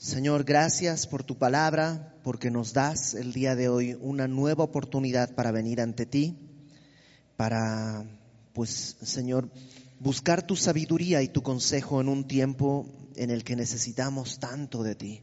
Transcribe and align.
Señor, 0.00 0.44
gracias 0.44 1.06
por 1.06 1.24
tu 1.24 1.36
palabra, 1.36 2.14
porque 2.22 2.50
nos 2.50 2.72
das 2.72 3.12
el 3.12 3.34
día 3.34 3.54
de 3.54 3.68
hoy 3.68 3.98
una 4.00 4.26
nueva 4.28 4.64
oportunidad 4.64 5.34
para 5.34 5.50
venir 5.52 5.78
ante 5.78 6.06
ti, 6.06 6.38
para, 7.36 8.06
pues, 8.54 8.96
Señor, 9.02 9.50
buscar 9.98 10.40
tu 10.46 10.56
sabiduría 10.56 11.20
y 11.20 11.28
tu 11.28 11.42
consejo 11.42 12.00
en 12.00 12.08
un 12.08 12.26
tiempo 12.26 12.86
en 13.14 13.28
el 13.28 13.44
que 13.44 13.56
necesitamos 13.56 14.38
tanto 14.38 14.82
de 14.82 14.94
ti. 14.94 15.22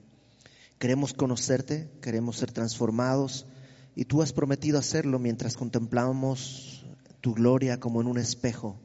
Queremos 0.77 1.11
conocerte, 1.11 1.89
queremos 1.99 2.37
ser 2.37 2.51
transformados 2.51 3.47
y 3.95 4.05
tú 4.05 4.21
has 4.21 4.31
prometido 4.31 4.77
hacerlo 4.77 5.17
mientras 5.17 5.57
contemplamos 5.57 6.85
tu 7.19 7.33
gloria 7.33 7.79
como 7.79 7.99
en 8.01 8.05
un 8.05 8.19
espejo 8.19 8.79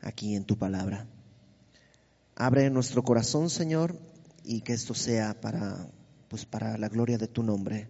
aquí 0.00 0.34
en 0.34 0.46
tu 0.46 0.58
palabra. 0.58 1.06
Abre 2.34 2.68
nuestro 2.70 3.04
corazón, 3.04 3.50
Señor, 3.50 3.96
y 4.46 4.60
que 4.60 4.72
esto 4.72 4.94
sea 4.94 5.40
para 5.40 5.90
pues 6.28 6.44
para 6.44 6.78
la 6.78 6.88
gloria 6.88 7.18
de 7.18 7.28
tu 7.28 7.42
nombre. 7.42 7.88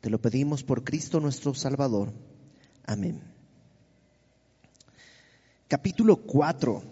Te 0.00 0.10
lo 0.10 0.20
pedimos 0.20 0.62
por 0.62 0.84
Cristo 0.84 1.20
nuestro 1.20 1.54
Salvador. 1.54 2.12
Amén. 2.84 3.22
Capítulo 5.68 6.16
4. 6.16 6.82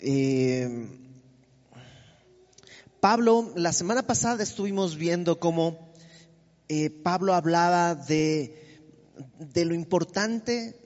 Eh, 0.00 0.88
Pablo, 3.00 3.52
la 3.56 3.72
semana 3.72 4.06
pasada 4.06 4.42
estuvimos 4.42 4.96
viendo 4.96 5.38
cómo 5.38 5.92
eh, 6.68 6.90
Pablo 6.90 7.34
hablaba 7.34 7.94
de, 7.94 8.82
de 9.38 9.64
lo 9.64 9.74
importante, 9.74 10.76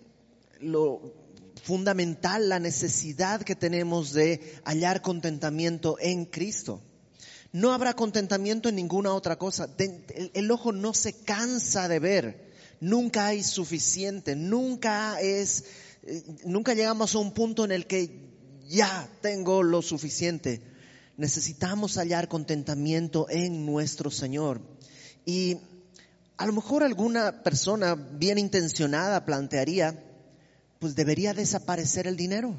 lo 0.60 1.23
fundamental, 1.64 2.48
la 2.48 2.58
necesidad 2.58 3.42
que 3.42 3.56
tenemos 3.56 4.12
de 4.12 4.60
hallar 4.64 5.00
contentamiento 5.00 5.96
en 5.98 6.26
Cristo. 6.26 6.82
No 7.52 7.72
habrá 7.72 7.94
contentamiento 7.94 8.68
en 8.68 8.76
ninguna 8.76 9.14
otra 9.14 9.36
cosa. 9.36 9.68
El, 10.34 10.50
ojo 10.50 10.72
no 10.72 10.92
se 10.92 11.14
cansa 11.14 11.88
de 11.88 11.98
ver. 12.00 12.52
Nunca 12.80 13.26
hay 13.26 13.42
suficiente. 13.42 14.36
Nunca 14.36 15.20
es, 15.20 15.64
eh, 16.02 16.22
nunca 16.44 16.74
llegamos 16.74 17.14
a 17.14 17.18
un 17.18 17.32
punto 17.32 17.64
en 17.64 17.72
el 17.72 17.86
que 17.86 18.28
ya 18.68 19.08
tengo 19.22 19.62
lo 19.62 19.80
suficiente. 19.80 20.60
Necesitamos 21.16 21.96
hallar 21.96 22.28
contentamiento 22.28 23.26
en 23.30 23.64
nuestro 23.64 24.10
Señor. 24.10 24.60
Y 25.24 25.58
a 26.36 26.46
lo 26.46 26.52
mejor 26.52 26.82
alguna 26.82 27.42
persona 27.42 27.94
bien 27.94 28.36
intencionada 28.36 29.24
plantearía, 29.24 29.96
pues 30.84 30.96
debería 30.96 31.32
desaparecer 31.32 32.06
el 32.06 32.14
dinero. 32.14 32.54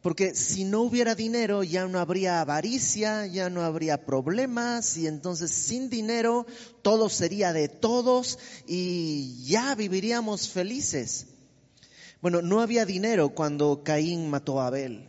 Porque 0.00 0.34
si 0.34 0.64
no 0.64 0.80
hubiera 0.80 1.14
dinero 1.14 1.62
ya 1.62 1.86
no 1.86 1.98
habría 1.98 2.40
avaricia, 2.40 3.26
ya 3.26 3.50
no 3.50 3.60
habría 3.64 4.06
problemas 4.06 4.96
y 4.96 5.06
entonces 5.06 5.50
sin 5.50 5.90
dinero 5.90 6.46
todo 6.80 7.10
sería 7.10 7.52
de 7.52 7.68
todos 7.68 8.38
y 8.66 9.44
ya 9.44 9.74
viviríamos 9.74 10.48
felices. 10.48 11.26
Bueno, 12.22 12.40
no 12.40 12.62
había 12.62 12.86
dinero 12.86 13.34
cuando 13.34 13.82
Caín 13.84 14.30
mató 14.30 14.62
a 14.62 14.68
Abel. 14.68 15.06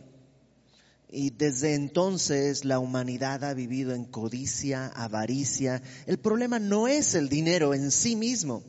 Y 1.08 1.30
desde 1.30 1.72
entonces 1.72 2.66
la 2.66 2.80
humanidad 2.80 3.44
ha 3.44 3.54
vivido 3.54 3.94
en 3.94 4.04
codicia, 4.04 4.88
avaricia. 4.88 5.80
El 6.04 6.18
problema 6.18 6.58
no 6.58 6.86
es 6.86 7.14
el 7.14 7.30
dinero 7.30 7.72
en 7.72 7.90
sí 7.90 8.14
mismo. 8.14 8.62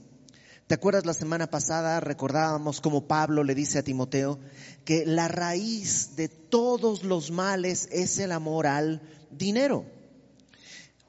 ¿Te 0.72 0.76
acuerdas 0.76 1.06
la 1.06 1.14
semana 1.14 1.48
pasada? 1.48 2.00
Recordábamos 2.00 2.80
como 2.80 3.06
Pablo 3.06 3.44
le 3.44 3.56
dice 3.56 3.80
a 3.80 3.84
Timoteo 3.84 4.40
que 4.86 5.06
la 5.06 5.28
raíz 5.28 6.16
de 6.16 6.30
todos 6.30 7.04
los 7.04 7.30
males 7.30 7.90
es 7.92 8.20
el 8.20 8.32
amor 8.32 8.68
al 8.68 9.02
dinero. 9.32 9.84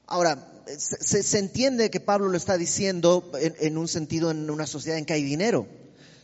Ahora, 0.05 0.65
se, 0.67 1.39
entiende 1.39 1.89
que 1.89 2.01
Pablo 2.01 2.27
lo 2.27 2.35
está 2.35 2.57
diciendo 2.57 3.31
en, 3.39 3.77
un 3.77 3.87
sentido 3.87 4.31
en 4.31 4.49
una 4.49 4.67
sociedad 4.67 4.99
en 4.99 5.05
que 5.05 5.13
hay 5.13 5.23
dinero. 5.23 5.65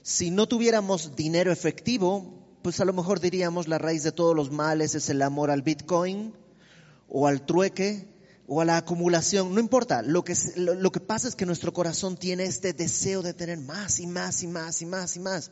Si 0.03 0.31
no 0.31 0.45
tuviéramos 0.45 1.15
dinero 1.15 1.53
efectivo, 1.53 2.43
pues 2.61 2.81
a 2.81 2.85
lo 2.85 2.91
mejor 2.91 3.21
diríamos 3.21 3.69
la 3.69 3.77
raíz 3.77 4.03
de 4.03 4.11
todos 4.11 4.35
los 4.35 4.51
males 4.51 4.95
es 4.95 5.09
el 5.09 5.21
amor 5.21 5.49
al 5.49 5.61
Bitcoin 5.61 6.33
o 7.07 7.25
al 7.25 7.45
trueque 7.45 8.05
o 8.49 8.61
a 8.61 8.65
la 8.65 8.77
acumulación, 8.77 9.53
no 9.53 9.59
importa, 9.59 10.01
lo 10.01 10.23
que, 10.23 10.35
lo, 10.55 10.91
que 10.91 10.99
pasa 10.99 11.27
es 11.27 11.35
que 11.35 11.45
nuestro 11.45 11.71
corazón 11.71 12.17
tiene 12.17 12.45
este 12.45 12.73
deseo 12.73 13.21
de 13.21 13.35
tener 13.35 13.59
más 13.59 13.99
y 13.99 14.07
más 14.07 14.41
y 14.41 14.47
más 14.47 14.81
y 14.81 14.87
más 14.87 15.15
y 15.15 15.19
más. 15.19 15.51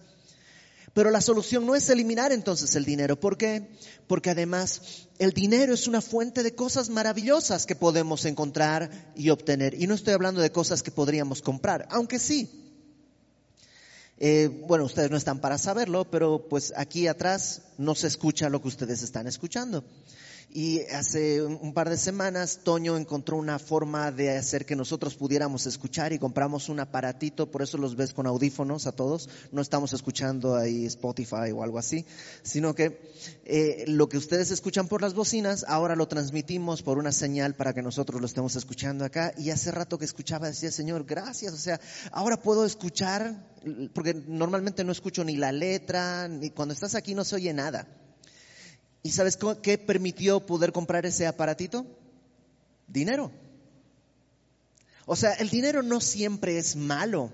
Pero 0.96 1.12
la 1.12 1.22
solución 1.22 1.68
no 1.68 1.76
es 1.76 1.92
eliminar 1.92 2.32
entonces 2.32 2.76
el 2.76 2.84
dinero. 2.84 3.20
¿Por 3.20 3.38
qué? 3.38 3.70
Porque 4.08 4.32
además 4.32 4.82
el 5.20 5.32
dinero 5.32 5.76
es 5.76 5.88
una 5.88 6.02
fuente 6.02 6.42
de 6.42 6.56
cosas 6.56 6.90
maravillosas 6.90 7.68
que 7.68 7.76
podemos 7.76 8.26
encontrar 8.26 9.14
y 9.16 9.30
obtener. 9.30 9.80
Y 9.80 9.86
no 9.86 9.94
estoy 9.94 10.16
hablando 10.16 10.42
de 10.42 10.52
cosas 10.52 10.82
que 10.82 10.90
podríamos 10.90 11.44
comprar, 11.44 11.88
aunque 11.92 12.18
sí. 12.18 12.50
Eh, 14.18 14.64
bueno, 14.68 14.86
ustedes 14.86 15.12
no 15.12 15.18
están 15.18 15.40
para 15.40 15.60
saberlo, 15.60 16.10
pero 16.10 16.48
pues 16.50 16.74
aquí 16.76 17.08
atrás 17.08 17.62
no 17.78 17.94
se 17.94 18.08
escucha 18.08 18.50
lo 18.50 18.60
que 18.60 18.70
ustedes 18.70 19.04
están 19.04 19.28
escuchando. 19.28 19.84
Y 20.50 20.82
hace 20.88 21.44
un 21.44 21.74
par 21.74 21.90
de 21.90 21.98
semanas 21.98 22.62
Toño 22.64 22.96
encontró 22.98 23.36
una 23.38 23.60
forma 23.60 24.12
de 24.12 24.38
hacer 24.38 24.66
que 24.66 24.78
nosotros 24.78 25.16
pudiéramos 25.16 25.66
escuchar 25.66 26.14
y 26.14 26.20
compramos 26.20 26.70
un 26.70 26.80
aparatito, 26.80 27.52
por 27.52 27.62
eso 27.62 27.78
los 27.78 27.96
ves 27.96 28.14
con 28.14 28.28
audífonos 28.28 28.88
a 28.88 28.94
todos. 28.94 29.30
No 29.52 29.62
estamos 29.62 29.92
escuchando 29.92 30.56
ahí 30.56 30.86
Spotify 30.86 31.52
o 31.54 31.64
algo 31.64 31.78
así, 31.78 32.06
sino 32.44 32.74
que 32.74 33.00
eh, 33.46 33.84
lo 33.88 34.08
que 34.08 34.18
ustedes 34.18 34.50
escuchan 34.50 34.88
por 34.88 35.02
las 35.02 35.14
bocinas, 35.14 35.66
ahora 35.68 35.96
lo 35.96 36.08
transmitimos 36.08 36.82
por 36.82 36.98
una 36.98 37.12
señal 37.12 37.54
para 37.56 37.74
que 37.74 37.82
nosotros 37.82 38.22
lo 38.22 38.26
estemos 38.26 38.56
escuchando 38.56 39.04
acá. 39.04 39.34
Y 39.38 39.50
hace 39.50 39.72
rato 39.72 39.98
que 39.98 40.06
escuchaba 40.06 40.48
decía, 40.48 40.72
Señor, 40.72 41.04
gracias. 41.04 41.54
O 41.54 41.58
sea, 41.58 41.80
ahora 42.12 42.38
puedo 42.38 42.66
escuchar, 42.66 43.46
porque 43.94 44.14
normalmente 44.14 44.86
no 44.86 44.94
escucho 44.94 45.26
ni 45.26 45.36
la 45.36 45.52
letra, 45.52 46.30
ni 46.30 46.52
cuando 46.52 46.74
estás 46.74 46.96
aquí 46.96 47.14
no 47.14 47.26
se 47.26 47.36
oye 47.36 47.54
nada. 47.54 47.88
¿Y 49.04 49.12
sabes 49.12 49.38
qué 49.62 49.78
permitió 49.78 50.46
poder 50.46 50.72
comprar 50.72 51.06
ese 51.06 51.28
aparatito? 51.28 51.86
Dinero. 52.88 53.32
O 55.06 55.16
sea, 55.16 55.34
el 55.34 55.50
dinero 55.50 55.84
no 55.84 56.02
siempre 56.02 56.58
es 56.58 56.76
malo. 56.76 57.32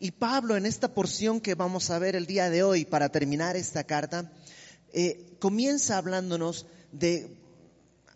Y 0.00 0.10
Pablo 0.10 0.56
en 0.56 0.66
esta 0.66 0.92
porción 0.92 1.40
que 1.40 1.54
vamos 1.54 1.90
a 1.90 1.98
ver 1.98 2.16
el 2.16 2.26
día 2.26 2.50
de 2.50 2.62
hoy 2.62 2.84
para 2.84 3.08
terminar 3.08 3.56
esta 3.56 3.84
carta, 3.84 4.32
eh, 4.92 5.36
comienza 5.38 5.96
hablándonos 5.96 6.66
de 6.92 7.36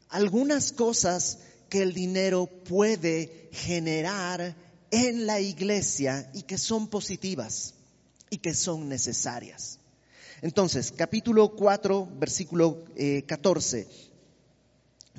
algunas 0.08 0.72
cosas 0.72 1.38
que 1.68 1.82
el 1.82 1.94
dinero 1.94 2.46
puede 2.46 3.50
generar 3.52 4.56
en 4.90 5.26
la 5.26 5.40
iglesia 5.40 6.30
y 6.34 6.42
que 6.42 6.58
son 6.58 6.88
positivas 6.88 7.74
y 8.30 8.38
que 8.38 8.54
son 8.54 8.88
necesarias. 8.88 9.78
Entonces, 10.40 10.92
capítulo 10.92 11.56
4, 11.56 12.08
versículo 12.18 12.84
14. 13.26 13.80
Eh, 13.80 13.88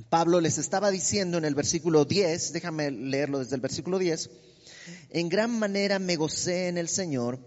Pablo 0.09 0.39
les 0.39 0.57
estaba 0.57 0.91
diciendo 0.91 1.37
en 1.37 1.43
el 1.43 1.55
versículo 1.55 2.05
10, 2.05 2.53
déjame 2.53 2.89
leerlo 2.89 3.39
desde 3.39 3.55
el 3.55 3.61
versículo 3.61 3.99
10, 3.99 4.29
en 5.09 5.27
gran 5.27 5.59
manera 5.59 5.99
me 5.99 6.15
gocé 6.15 6.69
en 6.69 6.77
el 6.77 6.87
Señor 6.87 7.37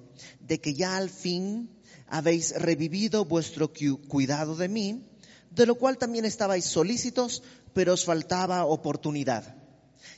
de 0.41 0.60
que 0.60 0.75
ya 0.75 0.99
al 0.99 1.09
fin 1.09 1.71
habéis 2.09 2.55
revivido 2.60 3.25
vuestro 3.25 3.72
cuidado 4.06 4.54
de 4.54 4.69
mí, 4.69 5.06
de 5.50 5.65
lo 5.65 5.77
cual 5.77 5.97
también 5.97 6.27
estabais 6.27 6.66
solícitos, 6.66 7.43
pero 7.72 7.94
os 7.94 8.04
faltaba 8.04 8.66
oportunidad. 8.66 9.62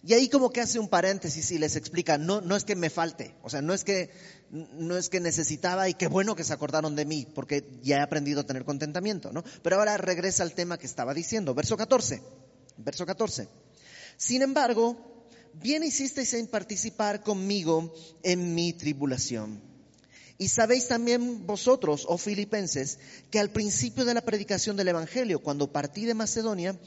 Y 0.06 0.12
ahí 0.12 0.28
como 0.28 0.50
que 0.50 0.60
hace 0.60 0.78
un 0.78 0.88
paréntesis 0.88 1.50
y 1.50 1.58
les 1.58 1.76
explica, 1.76 2.18
no, 2.18 2.42
no 2.42 2.56
es 2.56 2.64
que 2.64 2.76
me 2.76 2.90
falte, 2.90 3.34
o 3.42 3.48
sea, 3.48 3.62
no 3.62 3.72
es 3.72 3.84
que, 3.84 4.10
no 4.50 4.98
es 4.98 5.08
que 5.08 5.18
necesitaba 5.18 5.88
y 5.88 5.94
qué 5.94 6.08
bueno 6.08 6.36
que 6.36 6.44
se 6.44 6.52
acordaron 6.52 6.94
de 6.94 7.06
mí, 7.06 7.26
porque 7.34 7.66
ya 7.82 7.96
he 7.96 8.00
aprendido 8.00 8.42
a 8.42 8.46
tener 8.46 8.66
contentamiento, 8.66 9.32
¿no? 9.32 9.42
Pero 9.62 9.76
ahora 9.76 9.96
regresa 9.96 10.42
al 10.42 10.52
tema 10.52 10.76
que 10.76 10.84
estaba 10.84 11.14
diciendo, 11.14 11.54
verso 11.54 11.78
14, 11.78 12.22
verso 12.76 13.06
14. 13.06 13.48
Sin 14.18 14.42
embargo, 14.42 15.26
bien 15.54 15.82
hicisteis 15.82 16.34
en 16.34 16.48
participar 16.48 17.22
conmigo 17.22 17.94
en 18.22 18.54
mi 18.54 18.74
tribulación. 18.74 19.62
Y 20.36 20.48
sabéis 20.48 20.86
también 20.86 21.46
vosotros, 21.46 22.04
oh 22.08 22.18
filipenses, 22.18 22.98
que 23.30 23.38
al 23.38 23.50
principio 23.50 24.04
de 24.04 24.12
la 24.12 24.20
predicación 24.20 24.76
del 24.76 24.88
Evangelio, 24.88 25.40
cuando 25.40 25.72
partí 25.72 26.04
de 26.04 26.12
Macedonia, 26.12 26.78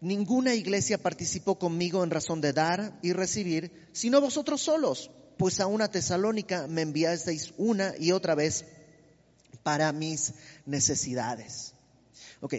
Ninguna 0.00 0.54
iglesia 0.54 0.98
participó 0.98 1.58
conmigo 1.58 2.04
en 2.04 2.10
razón 2.10 2.40
de 2.40 2.52
dar 2.52 2.98
y 3.02 3.12
recibir, 3.12 3.88
sino 3.92 4.20
vosotros 4.20 4.60
solos, 4.60 5.10
pues 5.36 5.58
a 5.60 5.66
una 5.66 5.90
tesalónica 5.90 6.66
me 6.68 6.82
enviasteis 6.82 7.52
una 7.56 7.94
y 7.98 8.12
otra 8.12 8.34
vez 8.34 8.64
para 9.62 9.92
mis 9.92 10.34
necesidades. 10.66 11.74
Ok, 12.40 12.54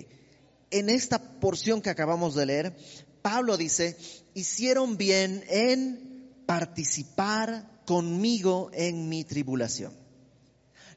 en 0.71 0.89
esta 0.89 1.39
porción 1.39 1.81
que 1.81 1.89
acabamos 1.89 2.35
de 2.35 2.45
leer, 2.45 2.77
Pablo 3.21 3.57
dice, 3.57 3.97
hicieron 4.33 4.97
bien 4.97 5.43
en 5.47 6.29
participar 6.45 7.83
conmigo 7.85 8.69
en 8.73 9.07
mi 9.09 9.23
tribulación. 9.23 9.93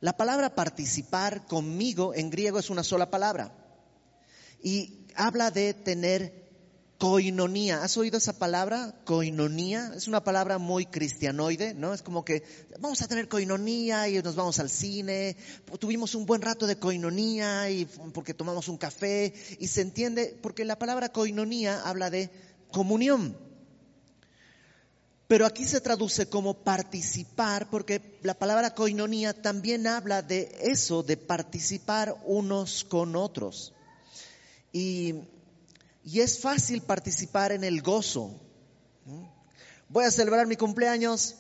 La 0.01 0.17
palabra 0.17 0.55
participar 0.55 1.47
conmigo 1.47 2.15
en 2.15 2.31
griego 2.31 2.59
es 2.59 2.71
una 2.71 2.83
sola 2.83 3.11
palabra. 3.11 3.55
Y 4.63 5.02
habla 5.17 5.51
de 5.51 5.75
tener 5.75 6.43
Coinonía, 7.03 7.83
¿has 7.83 7.97
oído 7.97 8.19
esa 8.19 8.39
palabra? 8.39 8.95
Coinonía, 9.05 9.91
es 9.97 10.07
una 10.07 10.23
palabra 10.23 10.59
muy 10.59 10.87
cristianoide, 10.87 11.75
¿no? 11.75 11.93
Es 11.93 12.01
como 12.01 12.25
que 12.25 12.45
vamos 12.79 13.03
a 13.03 13.09
tener 13.09 13.27
coinonía 13.27 14.09
y 14.09 14.23
nos 14.23 14.37
vamos 14.37 14.61
al 14.61 14.71
cine, 14.71 15.37
tuvimos 15.81 16.15
un 16.15 16.27
buen 16.27 16.43
rato 16.43 16.65
de 16.65 16.77
coinonía 16.79 17.69
y 17.71 17.87
porque 18.15 18.35
tomamos 18.35 18.69
un 18.69 18.79
café 18.79 19.35
y 19.59 19.67
se 19.67 19.81
entiende, 19.81 20.39
porque 20.41 20.65
la 20.65 20.79
palabra 20.79 21.09
coinonía 21.09 21.83
habla 21.83 22.09
de 22.09 22.31
comunión. 22.71 23.37
Pero 25.27 25.45
aquí 25.45 25.65
se 25.65 25.81
traduce 25.81 26.27
como 26.27 26.63
participar, 26.63 27.69
porque 27.69 28.21
la 28.23 28.35
palabra 28.35 28.77
coinonía 28.77 29.35
también 29.35 29.89
habla 29.89 30.23
de 30.23 30.57
eso, 30.61 31.03
de 31.03 31.17
participar 31.17 32.15
unos 32.27 32.85
con 32.85 33.17
otros. 33.17 33.73
Y 34.73 35.15
y 36.05 36.21
es 36.21 36.41
fácil 36.41 36.83
participar 36.83 37.53
en 37.53 37.65
el 37.65 37.81
gozo. 37.81 38.41
Voy 39.89 40.05
a 40.05 40.11
celebrar 40.11 40.47
mi 40.47 40.57
cumpleaños, 40.57 41.37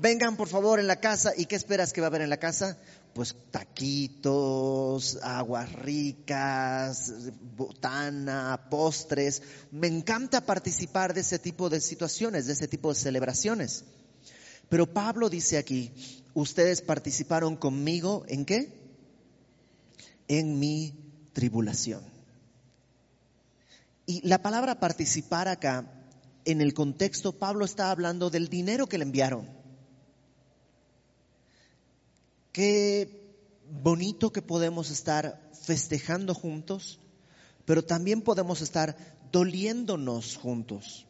vengan 0.00 0.36
por 0.36 0.48
favor 0.48 0.80
en 0.80 0.86
la 0.86 1.00
casa. 1.00 1.32
¿Y 1.36 1.46
qué 1.46 1.56
esperas 1.56 1.92
que 1.92 2.00
va 2.00 2.08
a 2.08 2.10
haber 2.10 2.22
en 2.22 2.30
la 2.30 2.36
casa? 2.36 2.76
Pues 3.14 3.34
taquitos, 3.50 5.18
aguas 5.22 5.72
ricas, 5.72 7.12
botana, 7.56 8.66
postres. 8.68 9.42
Me 9.70 9.86
encanta 9.86 10.44
participar 10.44 11.14
de 11.14 11.22
ese 11.22 11.38
tipo 11.38 11.70
de 11.70 11.80
situaciones, 11.80 12.46
de 12.46 12.52
ese 12.52 12.68
tipo 12.68 12.92
de 12.92 13.00
celebraciones. 13.00 13.84
Pero 14.68 14.92
Pablo 14.92 15.30
dice 15.30 15.56
aquí, 15.56 15.92
ustedes 16.34 16.82
participaron 16.82 17.56
conmigo 17.56 18.24
en 18.28 18.44
qué? 18.44 18.78
En 20.28 20.58
mi 20.58 20.92
tribulación. 21.32 22.15
Y 24.06 24.26
la 24.26 24.40
palabra 24.40 24.78
participar 24.78 25.48
acá, 25.48 25.92
en 26.44 26.60
el 26.60 26.74
contexto, 26.74 27.32
Pablo 27.32 27.64
está 27.64 27.90
hablando 27.90 28.30
del 28.30 28.48
dinero 28.48 28.86
que 28.86 28.98
le 28.98 29.04
enviaron. 29.04 29.48
Qué 32.52 33.34
bonito 33.82 34.32
que 34.32 34.42
podemos 34.42 34.90
estar 34.90 35.50
festejando 35.60 36.34
juntos, 36.34 37.00
pero 37.64 37.84
también 37.84 38.22
podemos 38.22 38.62
estar 38.62 38.96
doliéndonos 39.32 40.36
juntos. 40.36 41.06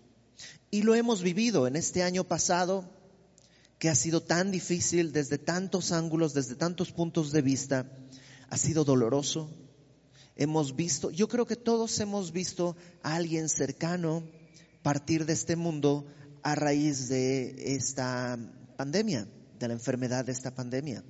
Y 0.71 0.83
lo 0.83 0.95
hemos 0.95 1.23
vivido 1.23 1.67
en 1.67 1.77
este 1.77 2.03
año 2.03 2.25
pasado, 2.25 2.91
que 3.79 3.91
ha 3.91 3.95
sido 3.95 4.23
tan 4.23 4.51
difícil 4.51 5.13
desde 5.13 5.37
tantos 5.37 5.93
ángulos, 5.93 6.33
desde 6.33 6.55
tantos 6.55 6.93
puntos 6.93 7.31
de 7.31 7.43
vista. 7.43 7.87
Ha 8.49 8.57
sido 8.57 8.85
doloroso, 8.85 9.51
hemos 10.37 10.77
visto, 10.77 11.11
yo 11.11 11.29
creo 11.29 11.47
que 11.47 11.57
todos 11.57 11.99
hemos 12.01 12.33
visto 12.33 12.77
a 13.03 13.17
alguien 13.17 13.49
cercano 13.49 14.23
partir 14.83 15.27
de 15.27 15.33
este 15.33 15.57
mundo 15.57 16.07
a 16.43 16.55
raíz 16.55 17.09
de 17.09 17.75
esta 17.75 18.39
pandemia, 18.77 19.27
de 19.59 19.69
la 19.69 19.75
enfermedad 19.75 20.25
de 20.25 20.33
esta 20.33 20.55
pandemia. 20.55 21.03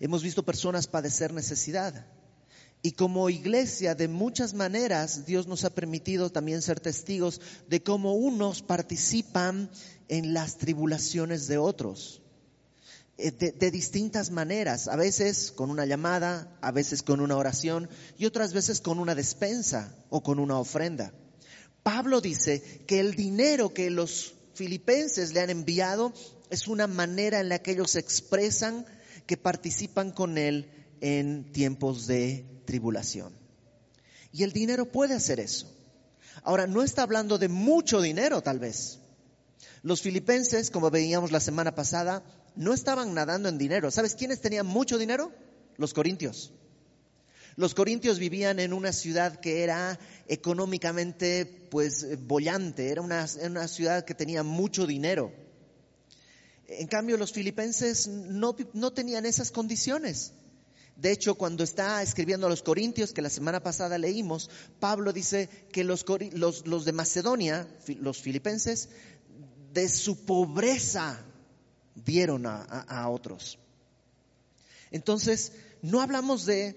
Hemos 0.00 0.22
visto 0.22 0.44
personas 0.44 0.86
padecer 0.86 1.32
necesidad. 1.32 2.06
Y 2.82 2.92
como 2.92 3.28
iglesia, 3.28 3.94
de 3.94 4.08
muchas 4.08 4.54
maneras, 4.54 5.26
Dios 5.26 5.46
nos 5.46 5.64
ha 5.64 5.70
permitido 5.70 6.30
también 6.30 6.62
ser 6.62 6.80
testigos 6.80 7.40
de 7.68 7.82
cómo 7.82 8.14
unos 8.14 8.62
participan 8.62 9.70
en 10.08 10.32
las 10.32 10.56
tribulaciones 10.56 11.46
de 11.46 11.58
otros. 11.58 12.19
Eh, 13.22 13.32
de, 13.32 13.70
distintas 13.70 14.30
maneras, 14.30 14.88
a 14.88 14.96
veces 14.96 15.52
con 15.52 15.70
una 15.70 15.84
llamada, 15.84 16.56
a 16.62 16.72
veces 16.72 17.02
con 17.02 17.20
una 17.20 17.36
oración 17.36 17.90
y 18.16 18.24
otras 18.24 18.54
veces 18.54 18.80
con 18.80 18.98
una 18.98 19.14
despensa 19.14 19.94
o 20.08 20.22
con 20.22 20.38
una 20.38 20.58
ofrenda. 20.58 21.12
Pablo 21.82 22.22
dice 22.22 22.62
que 22.86 22.98
el 22.98 23.14
dinero 23.14 23.74
que 23.74 23.90
los 23.90 24.32
filipenses 24.54 25.34
le 25.34 25.40
han 25.40 25.50
enviado 25.50 26.14
es 26.48 26.66
una 26.66 26.86
manera 26.86 27.40
en 27.40 27.50
la 27.50 27.58
que 27.58 27.72
ellos 27.72 27.94
expresan 27.96 28.86
que 29.26 29.36
participan 29.36 30.12
con 30.12 30.38
él 30.38 30.70
en 31.02 31.52
tiempos 31.52 32.06
de 32.06 32.46
tribulación. 32.64 33.34
Y 34.32 34.44
el 34.44 34.52
dinero 34.52 34.86
puede 34.86 35.12
hacer 35.12 35.40
eso. 35.40 35.70
Ahora, 36.42 36.66
no 36.66 36.82
está 36.82 37.02
hablando 37.02 37.36
de 37.36 37.48
mucho 37.48 38.00
dinero 38.00 38.40
tal 38.40 38.58
vez. 38.60 38.99
Los 39.82 40.02
filipenses, 40.02 40.70
como 40.70 40.90
veíamos 40.90 41.32
la 41.32 41.40
semana 41.40 41.74
pasada, 41.74 42.22
no 42.54 42.74
estaban 42.74 43.14
nadando 43.14 43.48
en 43.48 43.58
dinero. 43.58 43.90
¿Sabes 43.90 44.14
quiénes 44.14 44.40
tenían 44.40 44.66
mucho 44.66 44.98
dinero? 44.98 45.32
Los 45.76 45.94
corintios. 45.94 46.52
Los 47.56 47.74
corintios 47.74 48.18
vivían 48.18 48.60
en 48.60 48.72
una 48.72 48.92
ciudad 48.92 49.40
que 49.40 49.62
era 49.62 49.98
económicamente 50.28 51.46
pues 51.70 52.18
bollante, 52.26 52.90
era 52.90 53.02
una, 53.02 53.26
una 53.42 53.68
ciudad 53.68 54.04
que 54.04 54.14
tenía 54.14 54.42
mucho 54.42 54.86
dinero. 54.86 55.32
En 56.68 56.86
cambio, 56.86 57.16
los 57.16 57.32
filipenses 57.32 58.06
no, 58.06 58.54
no 58.74 58.92
tenían 58.92 59.26
esas 59.26 59.50
condiciones. 59.50 60.32
De 60.96 61.10
hecho, 61.10 61.34
cuando 61.34 61.64
está 61.64 62.02
escribiendo 62.02 62.46
a 62.46 62.50
los 62.50 62.62
Corintios, 62.62 63.12
que 63.12 63.22
la 63.22 63.30
semana 63.30 63.62
pasada 63.62 63.96
leímos, 63.96 64.50
Pablo 64.78 65.12
dice 65.12 65.48
que 65.72 65.82
los, 65.82 66.04
los, 66.32 66.66
los, 66.66 66.84
de 66.84 66.92
Macedonia, 66.92 67.66
los 68.00 68.20
filipenses, 68.20 68.90
de 69.72 69.88
su 69.88 70.24
pobreza 70.24 71.24
dieron 71.94 72.46
a, 72.46 73.08
otros. 73.08 73.58
Entonces, 74.90 75.52
no 75.82 76.00
hablamos 76.00 76.46
de, 76.46 76.76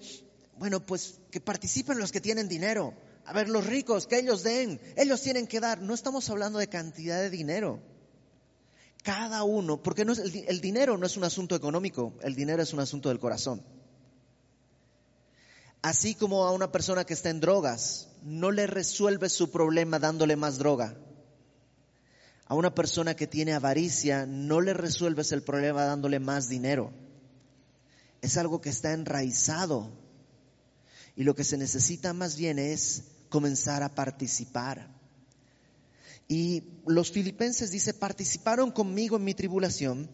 bueno, 0.57 0.86
pues 0.86 1.19
que 1.31 1.42
participen 1.42 2.00
los 2.00 2.12
que 2.12 2.22
tienen 2.22 2.48
dinero. 2.48 2.94
A 3.25 3.34
ver, 3.34 3.50
los 3.50 3.66
ricos, 3.66 4.06
que 4.06 4.19
ellos 4.19 4.44
den, 4.44 4.80
ellos 4.95 5.22
tienen 5.22 5.48
que 5.48 5.60
dar. 5.60 5.81
No 5.81 5.94
estamos 5.94 6.30
hablando 6.30 6.60
de 6.60 6.68
cantidad 6.68 7.19
de 7.19 7.30
dinero. 7.30 7.80
Cada 9.01 9.44
uno, 9.44 9.81
porque 9.81 10.06
no 10.06 10.13
es, 10.13 10.19
el, 10.19 10.46
el 10.48 10.62
dinero 10.62 10.98
no 10.98 11.06
es 11.06 11.18
un 11.18 11.24
asunto 11.24 11.56
económico, 11.56 12.13
el 12.22 12.36
dinero 12.36 12.62
es 12.62 12.74
un 12.74 12.80
asunto 12.80 13.10
del 13.10 13.19
corazón. 13.19 13.62
Así 15.81 16.16
como 16.16 16.46
a 16.46 16.51
una 16.51 16.72
persona 16.72 17.04
que 17.04 17.13
está 17.13 17.30
en 17.30 17.42
drogas, 17.42 18.07
no 18.24 18.51
le 18.51 18.68
resuelve 18.68 19.28
su 19.28 19.51
problema 19.51 20.00
dándole 20.00 20.38
más 20.38 20.57
droga. 20.57 20.96
A 22.53 22.55
una 22.55 22.75
persona 22.75 23.15
que 23.15 23.25
tiene 23.25 23.53
avaricia 23.53 24.27
no 24.27 24.61
le 24.61 24.75
resuelves 24.75 25.31
el 25.31 25.41
problema 25.41 25.85
dándole 25.85 26.19
más 26.19 26.50
dinero. 26.50 26.94
Es 28.21 28.38
algo 28.38 28.61
que 28.61 28.69
está 28.69 28.94
enraizado. 28.94 29.89
Y 31.15 31.23
lo 31.23 31.33
que 31.33 31.44
se 31.44 31.57
necesita 31.57 32.13
más 32.13 32.38
bien 32.38 32.59
es 32.59 33.05
comenzar 33.29 33.81
a 33.81 33.95
participar. 33.95 34.88
Y 36.27 36.61
los 36.86 37.12
filipenses 37.12 37.72
dice, 37.72 37.91
participaron 37.91 38.69
conmigo 38.69 39.17
en 39.17 39.24
mi 39.24 39.33
tribulación. 39.33 40.07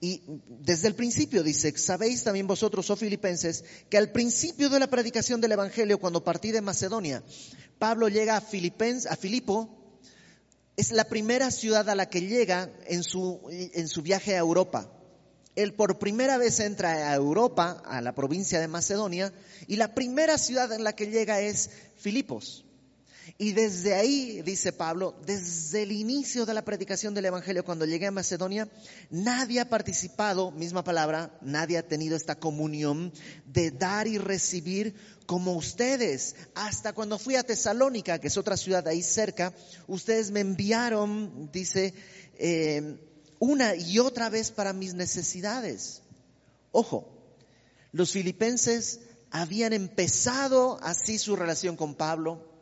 Y 0.00 0.22
desde 0.60 0.86
el 0.86 0.94
principio 0.94 1.42
dice, 1.42 1.76
sabéis 1.76 2.22
también 2.22 2.46
vosotros, 2.46 2.88
oh 2.90 2.96
filipenses, 2.96 3.64
que 3.90 3.98
al 3.98 4.12
principio 4.12 4.70
de 4.70 4.78
la 4.78 4.86
predicación 4.86 5.40
del 5.40 5.50
Evangelio, 5.50 5.98
cuando 5.98 6.22
partí 6.22 6.52
de 6.52 6.60
Macedonia, 6.60 7.24
Pablo 7.80 8.08
llega 8.08 8.36
a, 8.36 8.40
Filipens, 8.40 9.06
a 9.06 9.16
Filipo, 9.16 9.80
es 10.76 10.92
la 10.92 11.04
primera 11.04 11.50
ciudad 11.50 11.88
a 11.88 11.94
la 11.94 12.08
que 12.08 12.22
llega 12.22 12.70
en 12.86 13.02
su, 13.02 13.40
en 13.50 13.88
su 13.88 14.02
viaje 14.02 14.34
a 14.34 14.38
Europa. 14.38 14.90
Él 15.54 15.72
por 15.74 15.98
primera 15.98 16.36
vez 16.36 16.58
entra 16.58 17.10
a 17.10 17.14
Europa, 17.14 17.82
a 17.84 18.00
la 18.00 18.14
provincia 18.14 18.60
de 18.60 18.66
Macedonia, 18.66 19.32
y 19.68 19.76
la 19.76 19.94
primera 19.94 20.36
ciudad 20.36 20.72
en 20.72 20.82
la 20.82 20.94
que 20.94 21.06
llega 21.06 21.40
es 21.40 21.70
Filipos. 21.96 22.64
Y 23.38 23.52
desde 23.52 23.94
ahí, 23.94 24.42
dice 24.42 24.72
Pablo, 24.72 25.14
desde 25.26 25.82
el 25.82 25.92
inicio 25.92 26.46
de 26.46 26.54
la 26.54 26.64
predicación 26.64 27.14
del 27.14 27.24
Evangelio, 27.24 27.64
cuando 27.64 27.86
llegué 27.86 28.06
a 28.06 28.10
Macedonia, 28.10 28.68
nadie 29.10 29.60
ha 29.60 29.68
participado, 29.68 30.50
misma 30.50 30.84
palabra, 30.84 31.36
nadie 31.40 31.78
ha 31.78 31.88
tenido 31.88 32.16
esta 32.16 32.36
comunión 32.36 33.12
de 33.46 33.70
dar 33.70 34.06
y 34.06 34.18
recibir 34.18 34.94
como 35.26 35.54
ustedes. 35.54 36.36
Hasta 36.54 36.92
cuando 36.92 37.18
fui 37.18 37.36
a 37.36 37.42
Tesalónica, 37.42 38.18
que 38.18 38.28
es 38.28 38.36
otra 38.36 38.56
ciudad 38.56 38.86
ahí 38.86 39.02
cerca, 39.02 39.52
ustedes 39.86 40.30
me 40.30 40.40
enviaron, 40.40 41.50
dice, 41.50 41.94
eh, 42.38 42.98
una 43.38 43.74
y 43.74 43.98
otra 43.98 44.28
vez 44.28 44.50
para 44.50 44.72
mis 44.72 44.94
necesidades. 44.94 46.02
Ojo, 46.72 47.08
los 47.92 48.12
filipenses 48.12 49.00
habían 49.30 49.72
empezado 49.72 50.78
así 50.82 51.18
su 51.18 51.36
relación 51.36 51.76
con 51.76 51.94
Pablo 51.94 52.53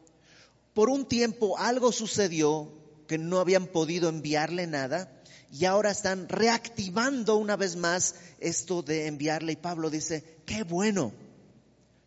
por 0.75 0.88
un 0.88 1.07
tiempo 1.07 1.59
algo 1.59 1.93
sucedió 1.93 2.73
que 3.07 3.19
no 3.19 3.41
habían 3.41 3.67
podido 3.67 4.09
enviarle 4.09 4.67
nada 4.67 5.23
y 5.52 5.67
ahora 5.67 5.91
están 5.91 6.29
reactivando 6.29 7.37
una 7.37 7.57
vez 7.57 7.76
más 7.76 8.14
esto 8.41 8.83
de 8.83 9.07
enviarle. 9.07 9.52
Y 9.52 9.57
Pablo 9.57 9.91
dice, 9.91 10.38
qué 10.47 10.62
bueno. 10.62 11.12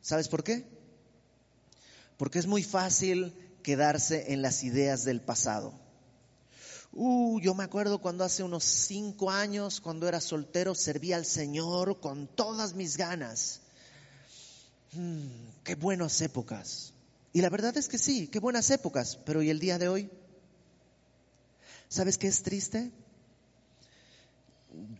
¿Sabes 0.01 0.27
por 0.27 0.43
qué? 0.43 0.65
Porque 2.17 2.39
es 2.39 2.47
muy 2.47 2.63
fácil 2.63 3.35
quedarse 3.61 4.33
en 4.33 4.41
las 4.41 4.63
ideas 4.63 5.05
del 5.05 5.21
pasado. 5.21 5.73
Uh, 6.91 7.39
yo 7.39 7.53
me 7.53 7.63
acuerdo 7.63 7.99
cuando 7.99 8.23
hace 8.23 8.41
unos 8.41 8.63
cinco 8.63 9.29
años, 9.29 9.79
cuando 9.79 10.07
era 10.07 10.21
soltero, 10.21 10.73
servía 10.73 11.17
al 11.17 11.25
Señor 11.25 11.99
con 11.99 12.25
todas 12.25 12.73
mis 12.73 12.97
ganas. 12.97 13.61
Mm, 14.93 15.27
qué 15.63 15.75
buenas 15.75 16.19
épocas 16.21 16.94
Y 17.35 17.41
la 17.41 17.49
verdad 17.49 17.75
es 17.75 17.89
que 17.89 17.97
sí, 17.97 18.27
qué 18.27 18.39
buenas 18.39 18.71
épocas, 18.71 19.19
pero 19.25 19.43
¿y 19.43 19.49
el 19.49 19.59
día 19.59 19.77
de 19.77 19.89
hoy? 19.89 20.09
¿Sabes 21.89 22.17
qué 22.17 22.27
es 22.27 22.43
triste? 22.43 22.93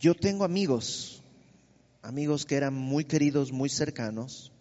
Yo 0.02 0.16
tengo 0.16 0.44
amigos, 0.44 1.24
amigos 2.02 2.46
que 2.46 2.58
eran 2.58 2.74
muy 2.74 3.06
queridos, 3.06 3.54
muy 3.54 3.70
cercanos, 3.70 4.52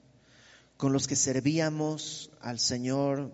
con 0.76 0.92
los 0.92 1.08
que 1.08 1.16
servíamos 1.16 2.30
al 2.40 2.60
Señor 2.60 3.32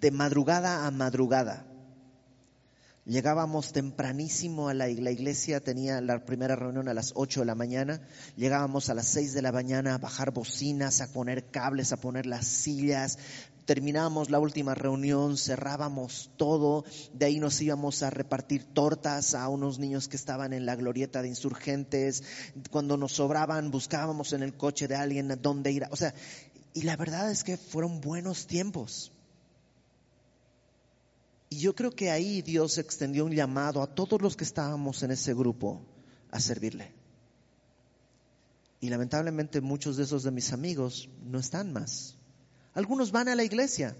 de 0.00 0.12
madrugada 0.12 0.86
a 0.86 0.92
madrugada. 0.92 1.66
Llegábamos 3.08 3.72
tempranísimo 3.72 4.68
a 4.68 4.74
la, 4.74 4.90
iglesia, 4.90 5.60
tenía 5.60 6.02
la 6.02 6.26
primera 6.26 6.56
reunión 6.56 6.88
a 6.88 6.94
las 6.94 7.12
8 7.14 7.40
de 7.40 7.46
la 7.46 7.54
mañana, 7.54 8.02
llegábamos 8.36 8.90
a 8.90 8.94
las 8.94 9.06
6 9.08 9.32
de 9.32 9.40
la 9.40 9.50
mañana 9.50 9.94
a 9.94 9.98
bajar 9.98 10.30
bocinas, 10.30 11.00
a 11.00 11.10
poner 11.10 11.46
cables, 11.46 11.90
a 11.92 11.96
poner 11.96 12.26
las 12.26 12.46
sillas, 12.46 13.18
terminábamos 13.64 14.28
la 14.28 14.38
última 14.38 14.74
reunión, 14.74 15.38
cerrábamos 15.38 16.30
todo, 16.36 16.84
de 17.14 17.24
ahí 17.24 17.40
nos 17.40 17.58
íbamos 17.62 18.02
a 18.02 18.10
repartir 18.10 18.64
tortas 18.74 19.34
a 19.34 19.48
unos 19.48 19.78
niños 19.78 20.06
que 20.06 20.16
estaban 20.16 20.52
en 20.52 20.66
la 20.66 20.76
glorieta 20.76 21.22
de 21.22 21.28
insurgentes, 21.28 22.22
cuando 22.70 22.98
nos 22.98 23.12
sobraban 23.12 23.70
buscábamos 23.70 24.34
en 24.34 24.42
el 24.42 24.52
coche 24.52 24.86
de 24.86 24.96
alguien 24.96 25.30
a 25.30 25.36
dónde 25.36 25.72
ir, 25.72 25.86
o 25.90 25.96
sea, 25.96 26.12
y 26.74 26.82
la 26.82 26.94
verdad 26.96 27.30
es 27.30 27.42
que 27.42 27.56
fueron 27.56 28.02
buenos 28.02 28.46
tiempos. 28.46 29.12
Y 31.50 31.58
yo 31.58 31.74
creo 31.74 31.90
que 31.90 32.10
ahí 32.10 32.42
Dios 32.42 32.78
extendió 32.78 33.24
un 33.24 33.32
llamado 33.32 33.82
a 33.82 33.94
todos 33.94 34.20
los 34.20 34.36
que 34.36 34.44
estábamos 34.44 35.02
en 35.02 35.12
ese 35.12 35.34
grupo 35.34 35.80
a 36.30 36.40
servirle. 36.40 36.92
Y 38.80 38.90
lamentablemente 38.90 39.60
muchos 39.60 39.96
de 39.96 40.04
esos 40.04 40.22
de 40.22 40.30
mis 40.30 40.52
amigos 40.52 41.08
no 41.24 41.38
están 41.38 41.72
más. 41.72 42.16
Algunos 42.74 43.10
van 43.10 43.28
a 43.28 43.34
la 43.34 43.44
iglesia, 43.44 43.96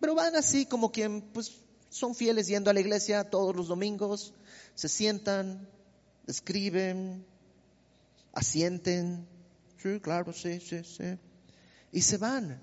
pero 0.00 0.14
van 0.14 0.36
así 0.36 0.64
como 0.64 0.92
quien 0.92 1.20
pues 1.20 1.52
son 1.90 2.14
fieles 2.14 2.46
yendo 2.46 2.70
a 2.70 2.72
la 2.72 2.80
iglesia 2.80 3.28
todos 3.28 3.54
los 3.54 3.68
domingos, 3.68 4.32
se 4.74 4.88
sientan, 4.88 5.68
escriben, 6.26 7.26
asienten, 8.32 9.26
sí, 9.82 10.00
claro, 10.00 10.32
sí, 10.32 10.60
sí, 10.60 10.82
sí, 10.84 11.18
y 11.92 12.02
se 12.02 12.16
van. 12.16 12.60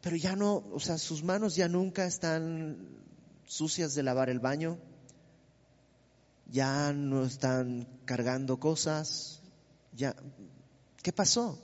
Pero 0.00 0.16
ya 0.16 0.36
no, 0.36 0.64
o 0.72 0.80
sea, 0.80 0.96
sus 0.98 1.22
manos 1.22 1.56
ya 1.56 1.68
nunca 1.68 2.06
están 2.06 3.07
sucias 3.48 3.94
de 3.94 4.02
lavar 4.02 4.28
el 4.28 4.40
baño, 4.40 4.78
ya 6.46 6.92
no 6.92 7.24
están 7.24 7.88
cargando 8.04 8.60
cosas, 8.60 9.40
ya, 9.92 10.14
¿qué 11.02 11.12
pasó? 11.12 11.58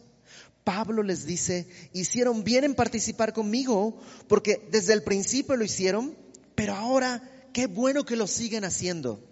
Pablo 0.65 1.03
les 1.03 1.27
dice, 1.27 1.69
hicieron 1.93 2.43
bien 2.43 2.65
en 2.65 2.75
participar 2.75 3.35
conmigo, 3.35 4.01
porque 4.29 4.67
desde 4.73 4.95
el 4.95 5.03
principio 5.03 5.57
lo 5.57 5.65
hicieron, 5.65 6.17
pero 6.55 6.75
ahora 6.75 7.23
qué 7.53 7.67
bueno 7.67 8.05
que 8.05 8.17
lo 8.17 8.27
siguen 8.27 8.65
haciendo. 8.65 9.23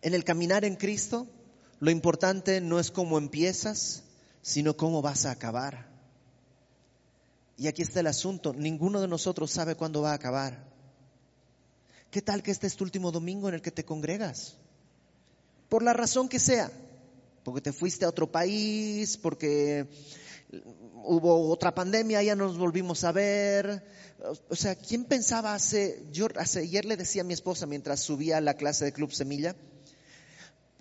En 0.00 0.14
el 0.14 0.22
caminar 0.22 0.64
en 0.64 0.76
Cristo, 0.76 1.26
lo 1.80 1.90
importante 1.90 2.60
no 2.60 2.78
es 2.78 2.92
cómo 2.92 3.18
empiezas, 3.18 4.04
sino 4.42 4.76
cómo 4.76 5.02
vas 5.02 5.26
a 5.26 5.32
acabar. 5.32 5.88
Y 7.56 7.66
aquí 7.66 7.82
está 7.82 7.98
el 7.98 8.06
asunto, 8.06 8.54
ninguno 8.54 9.00
de 9.00 9.08
nosotros 9.08 9.50
sabe 9.50 9.74
cuándo 9.74 10.02
va 10.02 10.12
a 10.12 10.14
acabar. 10.14 10.73
¿Qué 12.14 12.22
tal 12.22 12.44
que 12.44 12.52
este 12.52 12.68
es 12.68 12.76
tu 12.76 12.84
último 12.84 13.10
domingo 13.10 13.48
en 13.48 13.56
el 13.56 13.60
que 13.60 13.72
te 13.72 13.84
congregas? 13.84 14.54
Por 15.68 15.82
la 15.82 15.92
razón 15.92 16.28
que 16.28 16.38
sea, 16.38 16.70
porque 17.42 17.60
te 17.60 17.72
fuiste 17.72 18.04
a 18.04 18.08
otro 18.08 18.30
país, 18.30 19.16
porque 19.16 19.88
hubo 21.02 21.50
otra 21.50 21.74
pandemia, 21.74 22.22
ya 22.22 22.36
nos 22.36 22.56
volvimos 22.56 23.02
a 23.02 23.10
ver. 23.10 23.84
O 24.48 24.54
sea, 24.54 24.76
¿quién 24.76 25.06
pensaba 25.06 25.54
hace, 25.54 26.06
yo 26.12 26.28
hace, 26.36 26.60
ayer 26.60 26.84
le 26.84 26.96
decía 26.96 27.22
a 27.22 27.24
mi 27.24 27.34
esposa 27.34 27.66
mientras 27.66 27.98
subía 27.98 28.36
a 28.36 28.40
la 28.40 28.54
clase 28.54 28.84
de 28.84 28.92
Club 28.92 29.10
Semilla, 29.10 29.56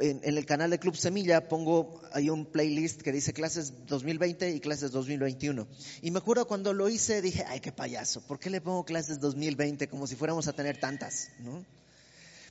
en, 0.09 0.37
el 0.37 0.45
canal 0.45 0.69
de 0.69 0.79
Club 0.79 0.97
Semilla 0.97 1.47
pongo 1.47 2.01
ahí 2.11 2.29
un 2.29 2.45
playlist 2.45 3.01
que 3.01 3.13
dice 3.13 3.31
clases 3.31 3.73
2020 3.87 4.51
y 4.51 4.59
clases 4.59 4.91
2021. 4.91 5.65
Y 6.01 6.11
me 6.11 6.17
acuerdo 6.17 6.45
cuando 6.45 6.73
lo 6.73 6.89
hice 6.89 7.21
dije, 7.21 7.45
ay, 7.47 7.61
qué 7.61 7.71
payaso, 7.71 8.21
¿por 8.21 8.37
qué 8.37 8.49
le 8.49 8.59
pongo 8.59 8.83
clases 8.83 9.21
2020 9.21 9.87
como 9.87 10.05
si 10.05 10.15
fuéramos 10.15 10.47
a 10.49 10.53
tener 10.53 10.77
tantas? 10.77 11.29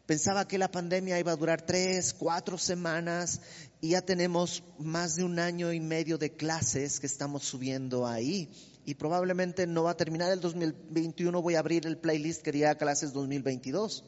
Pensaba 0.06 0.48
que 0.48 0.56
la 0.56 0.70
pandemia 0.70 1.18
iba 1.18 1.32
a 1.32 1.36
durar 1.36 1.60
tres, 1.60 2.14
cuatro 2.14 2.56
semanas 2.56 3.40
y 3.82 3.90
ya 3.90 4.00
tenemos 4.00 4.62
más 4.78 5.16
de 5.16 5.24
un 5.24 5.38
año 5.38 5.72
y 5.72 5.80
medio 5.80 6.16
de 6.16 6.32
clases 6.32 7.00
que 7.00 7.06
estamos 7.06 7.44
subiendo 7.44 8.06
ahí. 8.06 8.48
Y 8.86 8.94
probablemente 8.94 9.66
no 9.66 9.84
va 9.84 9.92
a 9.92 9.96
terminar 9.96 10.32
el 10.32 10.40
2021, 10.40 11.40
voy 11.40 11.54
a 11.54 11.60
abrir 11.60 11.86
el 11.86 11.98
playlist 11.98 12.42
que 12.42 12.50
diga 12.50 12.74
clases 12.76 13.12
2022. 13.12 14.04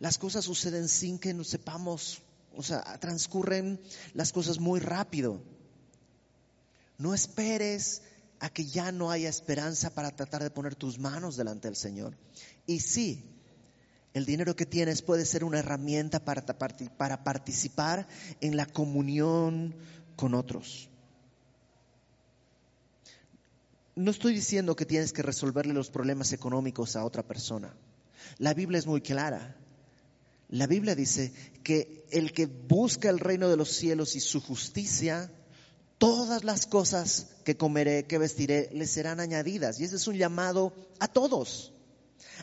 Las 0.00 0.18
cosas 0.18 0.46
suceden 0.46 0.88
sin 0.88 1.18
que 1.18 1.32
nos 1.32 1.48
sepamos 1.48 2.23
o 2.56 2.62
sea, 2.62 2.82
transcurren 2.98 3.80
las 4.12 4.32
cosas 4.32 4.58
muy 4.58 4.80
rápido. 4.80 5.42
No 6.98 7.14
esperes 7.14 8.02
a 8.40 8.50
que 8.50 8.64
ya 8.64 8.92
no 8.92 9.10
haya 9.10 9.28
esperanza 9.28 9.90
para 9.90 10.14
tratar 10.14 10.42
de 10.42 10.50
poner 10.50 10.74
tus 10.74 10.98
manos 10.98 11.36
delante 11.36 11.68
del 11.68 11.76
Señor. 11.76 12.16
Y 12.66 12.80
sí, 12.80 13.24
el 14.12 14.26
dinero 14.26 14.54
que 14.54 14.66
tienes 14.66 15.02
puede 15.02 15.24
ser 15.24 15.44
una 15.44 15.58
herramienta 15.58 16.24
para, 16.24 16.44
para 16.44 17.24
participar 17.24 18.06
en 18.40 18.56
la 18.56 18.66
comunión 18.66 19.74
con 20.16 20.34
otros. 20.34 20.88
No 23.96 24.10
estoy 24.10 24.34
diciendo 24.34 24.74
que 24.74 24.86
tienes 24.86 25.12
que 25.12 25.22
resolverle 25.22 25.72
los 25.72 25.90
problemas 25.90 26.32
económicos 26.32 26.96
a 26.96 27.04
otra 27.04 27.22
persona. 27.22 27.74
La 28.38 28.54
Biblia 28.54 28.78
es 28.78 28.86
muy 28.86 29.00
clara. 29.00 29.56
La 30.48 30.66
Biblia 30.66 30.94
dice 30.94 31.32
que 31.62 32.06
el 32.10 32.32
que 32.32 32.46
busca 32.46 33.10
el 33.10 33.18
reino 33.18 33.48
de 33.48 33.56
los 33.56 33.70
cielos 33.70 34.14
y 34.14 34.20
su 34.20 34.40
justicia, 34.40 35.32
todas 35.98 36.44
las 36.44 36.66
cosas 36.66 37.28
que 37.44 37.56
comeré, 37.56 38.06
que 38.06 38.18
vestiré, 38.18 38.70
le 38.72 38.86
serán 38.86 39.20
añadidas. 39.20 39.80
Y 39.80 39.84
ese 39.84 39.96
es 39.96 40.06
un 40.06 40.16
llamado 40.16 40.72
a 41.00 41.08
todos. 41.08 41.72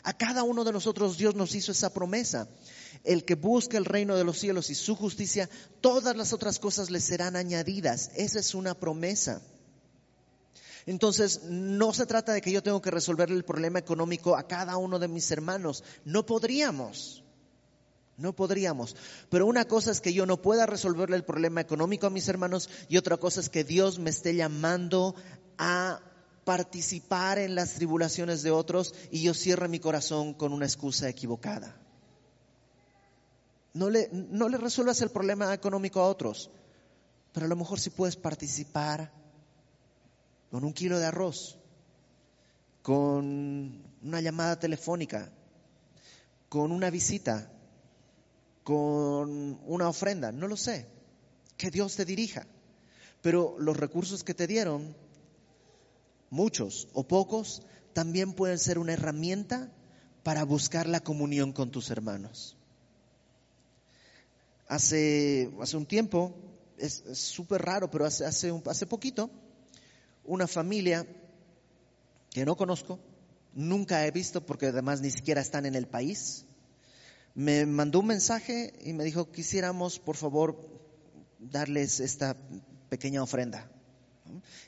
A 0.02 0.16
cada 0.16 0.42
uno 0.42 0.64
de 0.64 0.72
nosotros 0.72 1.16
Dios 1.16 1.34
nos 1.34 1.54
hizo 1.54 1.72
esa 1.72 1.92
promesa. 1.92 2.48
El 3.04 3.24
que 3.24 3.34
busca 3.34 3.78
el 3.78 3.84
reino 3.84 4.16
de 4.16 4.24
los 4.24 4.38
cielos 4.38 4.70
y 4.70 4.74
su 4.74 4.94
justicia, 4.94 5.48
todas 5.80 6.16
las 6.16 6.32
otras 6.32 6.58
cosas 6.58 6.90
le 6.90 7.00
serán 7.00 7.36
añadidas. 7.36 8.10
Esa 8.16 8.40
es 8.40 8.54
una 8.54 8.74
promesa. 8.74 9.42
Entonces, 10.86 11.42
no 11.44 11.92
se 11.92 12.06
trata 12.06 12.32
de 12.32 12.40
que 12.40 12.50
yo 12.50 12.62
tengo 12.62 12.82
que 12.82 12.90
resolverle 12.90 13.36
el 13.36 13.44
problema 13.44 13.78
económico 13.78 14.36
a 14.36 14.48
cada 14.48 14.76
uno 14.76 14.98
de 14.98 15.08
mis 15.08 15.30
hermanos. 15.30 15.84
No 16.04 16.26
podríamos. 16.26 17.22
No 18.22 18.32
podríamos. 18.32 18.94
Pero 19.30 19.46
una 19.46 19.64
cosa 19.64 19.90
es 19.90 20.00
que 20.00 20.12
yo 20.12 20.26
no 20.26 20.40
pueda 20.40 20.64
resolverle 20.64 21.16
el 21.16 21.24
problema 21.24 21.60
económico 21.60 22.06
a 22.06 22.10
mis 22.10 22.28
hermanos 22.28 22.70
y 22.88 22.96
otra 22.96 23.16
cosa 23.16 23.40
es 23.40 23.48
que 23.48 23.64
Dios 23.64 23.98
me 23.98 24.10
esté 24.10 24.36
llamando 24.36 25.16
a 25.58 26.00
participar 26.44 27.38
en 27.38 27.56
las 27.56 27.74
tribulaciones 27.74 28.44
de 28.44 28.52
otros 28.52 28.94
y 29.10 29.22
yo 29.22 29.34
cierre 29.34 29.66
mi 29.66 29.80
corazón 29.80 30.34
con 30.34 30.52
una 30.52 30.66
excusa 30.66 31.08
equivocada. 31.08 31.76
No 33.74 33.90
le, 33.90 34.08
no 34.12 34.48
le 34.48 34.56
resuelvas 34.56 35.00
el 35.02 35.10
problema 35.10 35.52
económico 35.52 35.98
a 36.00 36.06
otros, 36.06 36.48
pero 37.32 37.46
a 37.46 37.48
lo 37.48 37.56
mejor 37.56 37.80
sí 37.80 37.90
puedes 37.90 38.14
participar 38.14 39.10
con 40.52 40.62
un 40.62 40.72
kilo 40.72 41.00
de 41.00 41.06
arroz, 41.06 41.58
con 42.82 43.82
una 44.00 44.20
llamada 44.20 44.60
telefónica, 44.60 45.32
con 46.48 46.70
una 46.70 46.88
visita, 46.88 47.50
con 48.64 49.60
una 49.66 49.88
ofrenda, 49.88 50.32
no 50.32 50.48
lo 50.48 50.56
sé. 50.56 50.86
Que 51.56 51.70
Dios 51.70 51.96
te 51.96 52.04
dirija. 52.04 52.46
Pero 53.20 53.56
los 53.58 53.76
recursos 53.76 54.24
que 54.24 54.34
te 54.34 54.46
dieron, 54.46 54.96
muchos 56.30 56.88
o 56.92 57.06
pocos, 57.06 57.62
también 57.92 58.32
pueden 58.32 58.58
ser 58.58 58.78
una 58.78 58.94
herramienta 58.94 59.70
para 60.22 60.44
buscar 60.44 60.88
la 60.88 61.00
comunión 61.00 61.52
con 61.52 61.70
tus 61.70 61.90
hermanos. 61.90 62.56
Hace, 64.68 65.52
hace 65.60 65.76
un 65.76 65.86
tiempo, 65.86 66.34
es 66.78 67.02
súper 67.12 67.62
raro, 67.62 67.90
pero 67.90 68.06
hace, 68.06 68.24
hace, 68.24 68.52
hace 68.66 68.86
poquito, 68.86 69.30
una 70.24 70.46
familia 70.46 71.06
que 72.30 72.44
no 72.44 72.56
conozco, 72.56 72.98
nunca 73.54 74.06
he 74.06 74.10
visto 74.10 74.44
porque 74.46 74.66
además 74.66 75.00
ni 75.00 75.10
siquiera 75.10 75.40
están 75.40 75.66
en 75.66 75.74
el 75.74 75.86
país, 75.86 76.46
me 77.34 77.66
mandó 77.66 78.00
un 78.00 78.06
mensaje 78.06 78.72
y 78.84 78.92
me 78.92 79.04
dijo, 79.04 79.30
quisiéramos, 79.30 79.98
por 79.98 80.16
favor, 80.16 80.56
darles 81.38 82.00
esta 82.00 82.36
pequeña 82.88 83.22
ofrenda. 83.22 83.70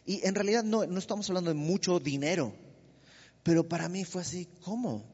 Y 0.07 0.27
en 0.27 0.35
realidad 0.35 0.65
no, 0.65 0.87
no 0.87 0.99
estamos 0.99 1.29
hablando 1.29 1.51
de 1.51 1.57
mucho 1.57 2.01
dinero, 2.01 2.55
pero 3.43 3.69
para 3.69 3.89
mí 3.89 4.05
fue 4.05 4.23
así, 4.23 4.49
¿cómo? 4.63 5.05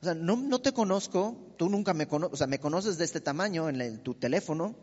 O 0.00 0.04
sea, 0.04 0.14
no, 0.14 0.36
no 0.36 0.60
te 0.60 0.72
conozco, 0.72 1.36
tú 1.56 1.68
nunca 1.68 1.94
me 1.94 2.08
conoces, 2.08 2.34
o 2.34 2.36
sea, 2.36 2.46
me 2.48 2.58
conoces 2.58 2.98
de 2.98 3.04
este 3.04 3.20
tamaño 3.20 3.68
en, 3.68 4.02
tu 4.02 4.14
teléfono 4.14 4.74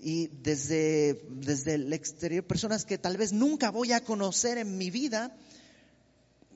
y 0.00 0.28
desde, 0.28 1.26
desde 1.30 1.74
el 1.74 1.92
exterior, 1.92 2.44
personas 2.44 2.86
que 2.86 2.96
tal 2.96 3.18
vez 3.18 3.32
nunca 3.32 3.70
voy 3.70 3.92
a 3.92 4.02
conocer 4.02 4.56
en 4.56 4.78
mi 4.78 4.90
vida, 4.90 5.36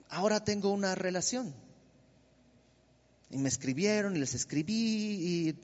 ahora 0.09 0.45
tengo 0.45 0.73
una 0.73 0.95
relación. 0.95 1.55
Y 3.30 3.38
me 3.38 3.49
escribieron 3.49 4.16
y 4.16 4.20
les 4.20 4.35
escribí 4.35 4.75
y, 4.75 5.56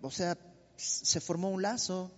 o 0.00 0.10
sea, 0.10 0.38
se 0.76 1.20
formó 1.20 1.50
un 1.50 1.62
lazo. 1.62 2.10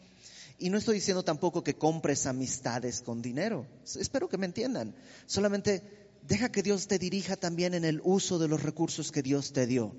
Y 0.59 0.71
no 0.71 0.79
estoy 0.79 0.97
diciendo 0.97 1.25
tampoco 1.25 1.65
que 1.65 1.75
compres 1.75 2.27
amistades 2.27 3.03
con 3.03 3.21
dinero. 3.21 3.67
Espero 3.99 4.29
que 4.29 4.39
me 4.39 4.47
entiendan. 4.47 4.95
Solamente 5.27 6.11
deja 6.23 6.53
que 6.53 6.63
Dios 6.63 6.87
te 6.87 6.99
dirija 6.99 7.37
también 7.37 7.75
en 7.75 7.85
el 7.85 8.01
uso 8.05 8.39
de 8.39 8.47
los 8.47 8.63
recursos 8.63 9.11
que 9.11 9.23
Dios 9.23 9.53
te 9.53 9.67
dio. 9.67 9.95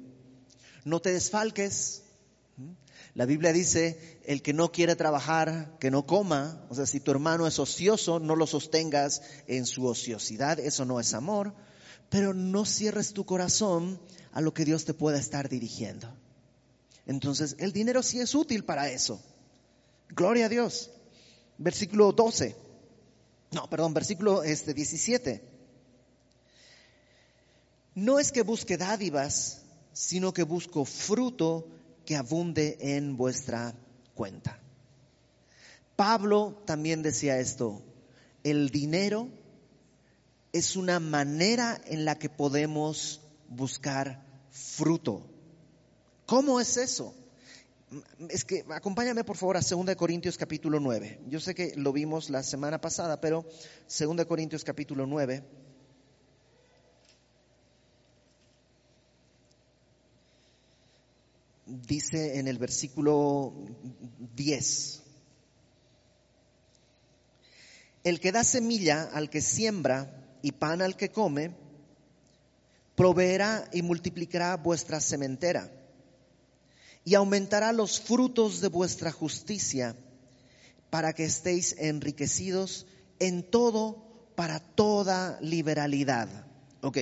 No 0.85 1.01
te 1.01 1.11
desfalques. 1.11 2.03
La 3.13 3.25
Biblia 3.25 3.51
dice, 3.51 4.21
el 4.25 4.41
que 4.41 4.53
no 4.53 4.71
quiere 4.71 4.95
trabajar, 4.95 5.77
que 5.79 5.91
no 5.91 6.05
coma. 6.05 6.65
O 6.69 6.75
sea, 6.75 6.85
si 6.85 6.99
tu 6.99 7.11
hermano 7.11 7.45
es 7.45 7.59
ocioso, 7.59 8.19
no 8.19 8.35
lo 8.35 8.47
sostengas 8.47 9.21
en 9.47 9.65
su 9.65 9.85
ociosidad. 9.85 10.59
Eso 10.59 10.85
no 10.85 10.99
es 10.99 11.13
amor. 11.13 11.53
Pero 12.09 12.33
no 12.33 12.63
cierres 12.65 13.13
tu 13.13 13.25
corazón 13.25 13.99
a 14.33 14.41
lo 14.41 14.53
que 14.53 14.65
Dios 14.65 14.83
te 14.85 14.93
pueda 14.93 15.17
estar 15.17 15.47
dirigiendo. 15.47 16.13
Entonces, 17.05 17.55
el 17.59 17.71
dinero 17.71 18.01
sí 18.01 18.19
es 18.19 18.33
útil 18.33 18.65
para 18.65 18.89
eso. 18.89 19.21
Gloria 20.09 20.47
a 20.47 20.49
Dios. 20.49 20.91
Versículo 21.57 22.11
12. 22.11 22.55
No, 23.51 23.69
perdón, 23.69 23.93
versículo 23.93 24.43
este, 24.43 24.73
17. 24.73 25.43
No 27.95 28.19
es 28.19 28.31
que 28.31 28.41
busque 28.41 28.77
dádivas, 28.77 29.61
sino 29.91 30.33
que 30.33 30.43
busco 30.43 30.83
fruto 30.85 31.67
que 32.05 32.15
abunde 32.15 32.77
en 32.79 33.15
vuestra 33.15 33.75
cuenta. 34.15 34.59
Pablo 35.95 36.61
también 36.65 37.03
decía 37.03 37.37
esto, 37.39 37.83
el 38.43 38.71
dinero 38.71 39.29
es 40.51 40.75
una 40.75 40.99
manera 40.99 41.79
en 41.85 42.05
la 42.05 42.17
que 42.17 42.29
podemos 42.29 43.21
buscar 43.47 44.22
fruto. 44.53 45.27
¿Cómo 46.27 46.59
es 46.59 46.77
eso? 46.77 47.13
Es 48.29 48.45
que 48.45 48.63
acompáñame 48.69 49.23
por 49.23 49.35
favor 49.35 49.57
a 49.57 49.61
2 49.61 49.95
Corintios 49.95 50.37
capítulo 50.37 50.79
9. 50.79 51.21
Yo 51.27 51.39
sé 51.39 51.53
que 51.53 51.73
lo 51.75 51.91
vimos 51.91 52.29
la 52.29 52.43
semana 52.43 52.79
pasada, 52.79 53.19
pero 53.19 53.45
2 53.99 54.25
Corintios 54.25 54.63
capítulo 54.63 55.05
9. 55.05 55.43
Dice 61.65 62.39
en 62.39 62.47
el 62.47 62.57
versículo 62.57 63.53
10. 64.35 65.03
El 68.03 68.19
que 68.19 68.31
da 68.31 68.43
semilla 68.43 69.03
al 69.13 69.29
que 69.29 69.41
siembra 69.41 70.37
y 70.41 70.51
pan 70.51 70.81
al 70.81 70.97
que 70.97 71.09
come, 71.09 71.55
proveerá 72.95 73.69
y 73.71 73.81
multiplicará 73.81 74.55
vuestra 74.57 74.99
sementera 75.01 75.71
y 77.05 77.15
aumentará 77.15 77.73
los 77.73 77.99
frutos 77.99 78.61
de 78.61 78.69
vuestra 78.69 79.11
justicia 79.11 79.95
para 80.89 81.13
que 81.13 81.25
estéis 81.25 81.75
enriquecidos 81.77 82.85
en 83.19 83.43
todo 83.49 84.31
para 84.35 84.59
toda 84.59 85.39
liberalidad. 85.41 86.47
Ok. 86.81 86.97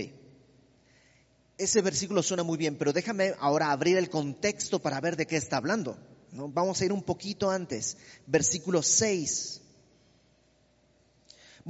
Ese 1.58 1.82
versículo 1.82 2.24
suena 2.24 2.44
muy 2.44 2.58
bien, 2.58 2.78
pero 2.78 2.94
déjame 2.94 3.36
ahora 3.40 3.72
abrir 3.72 3.98
el 3.98 4.10
contexto 4.10 4.80
para 4.80 5.00
ver 5.00 5.16
de 5.16 5.28
qué 5.28 5.38
está 5.38 5.58
hablando. 5.58 5.98
Vamos 6.32 6.82
a 6.82 6.86
ir 6.86 6.92
un 6.92 7.04
poquito 7.04 7.52
antes. 7.52 7.98
Versículo 8.26 8.82
6. 8.82 9.61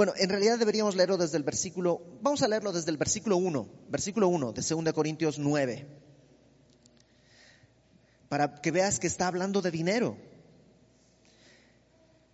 Bueno, 0.01 0.15
en 0.17 0.31
realidad 0.31 0.57
deberíamos 0.57 0.95
leerlo 0.95 1.15
desde 1.15 1.37
el 1.37 1.43
versículo, 1.43 2.01
vamos 2.23 2.41
a 2.41 2.47
leerlo 2.47 2.73
desde 2.73 2.89
el 2.89 2.97
versículo 2.97 3.37
1, 3.37 3.69
versículo 3.87 4.29
1 4.29 4.51
de 4.51 4.63
2 4.67 4.93
Corintios 4.93 5.37
9, 5.37 5.87
para 8.27 8.59
que 8.61 8.71
veas 8.71 8.99
que 8.99 9.05
está 9.05 9.27
hablando 9.27 9.61
de 9.61 9.69
dinero. 9.69 10.17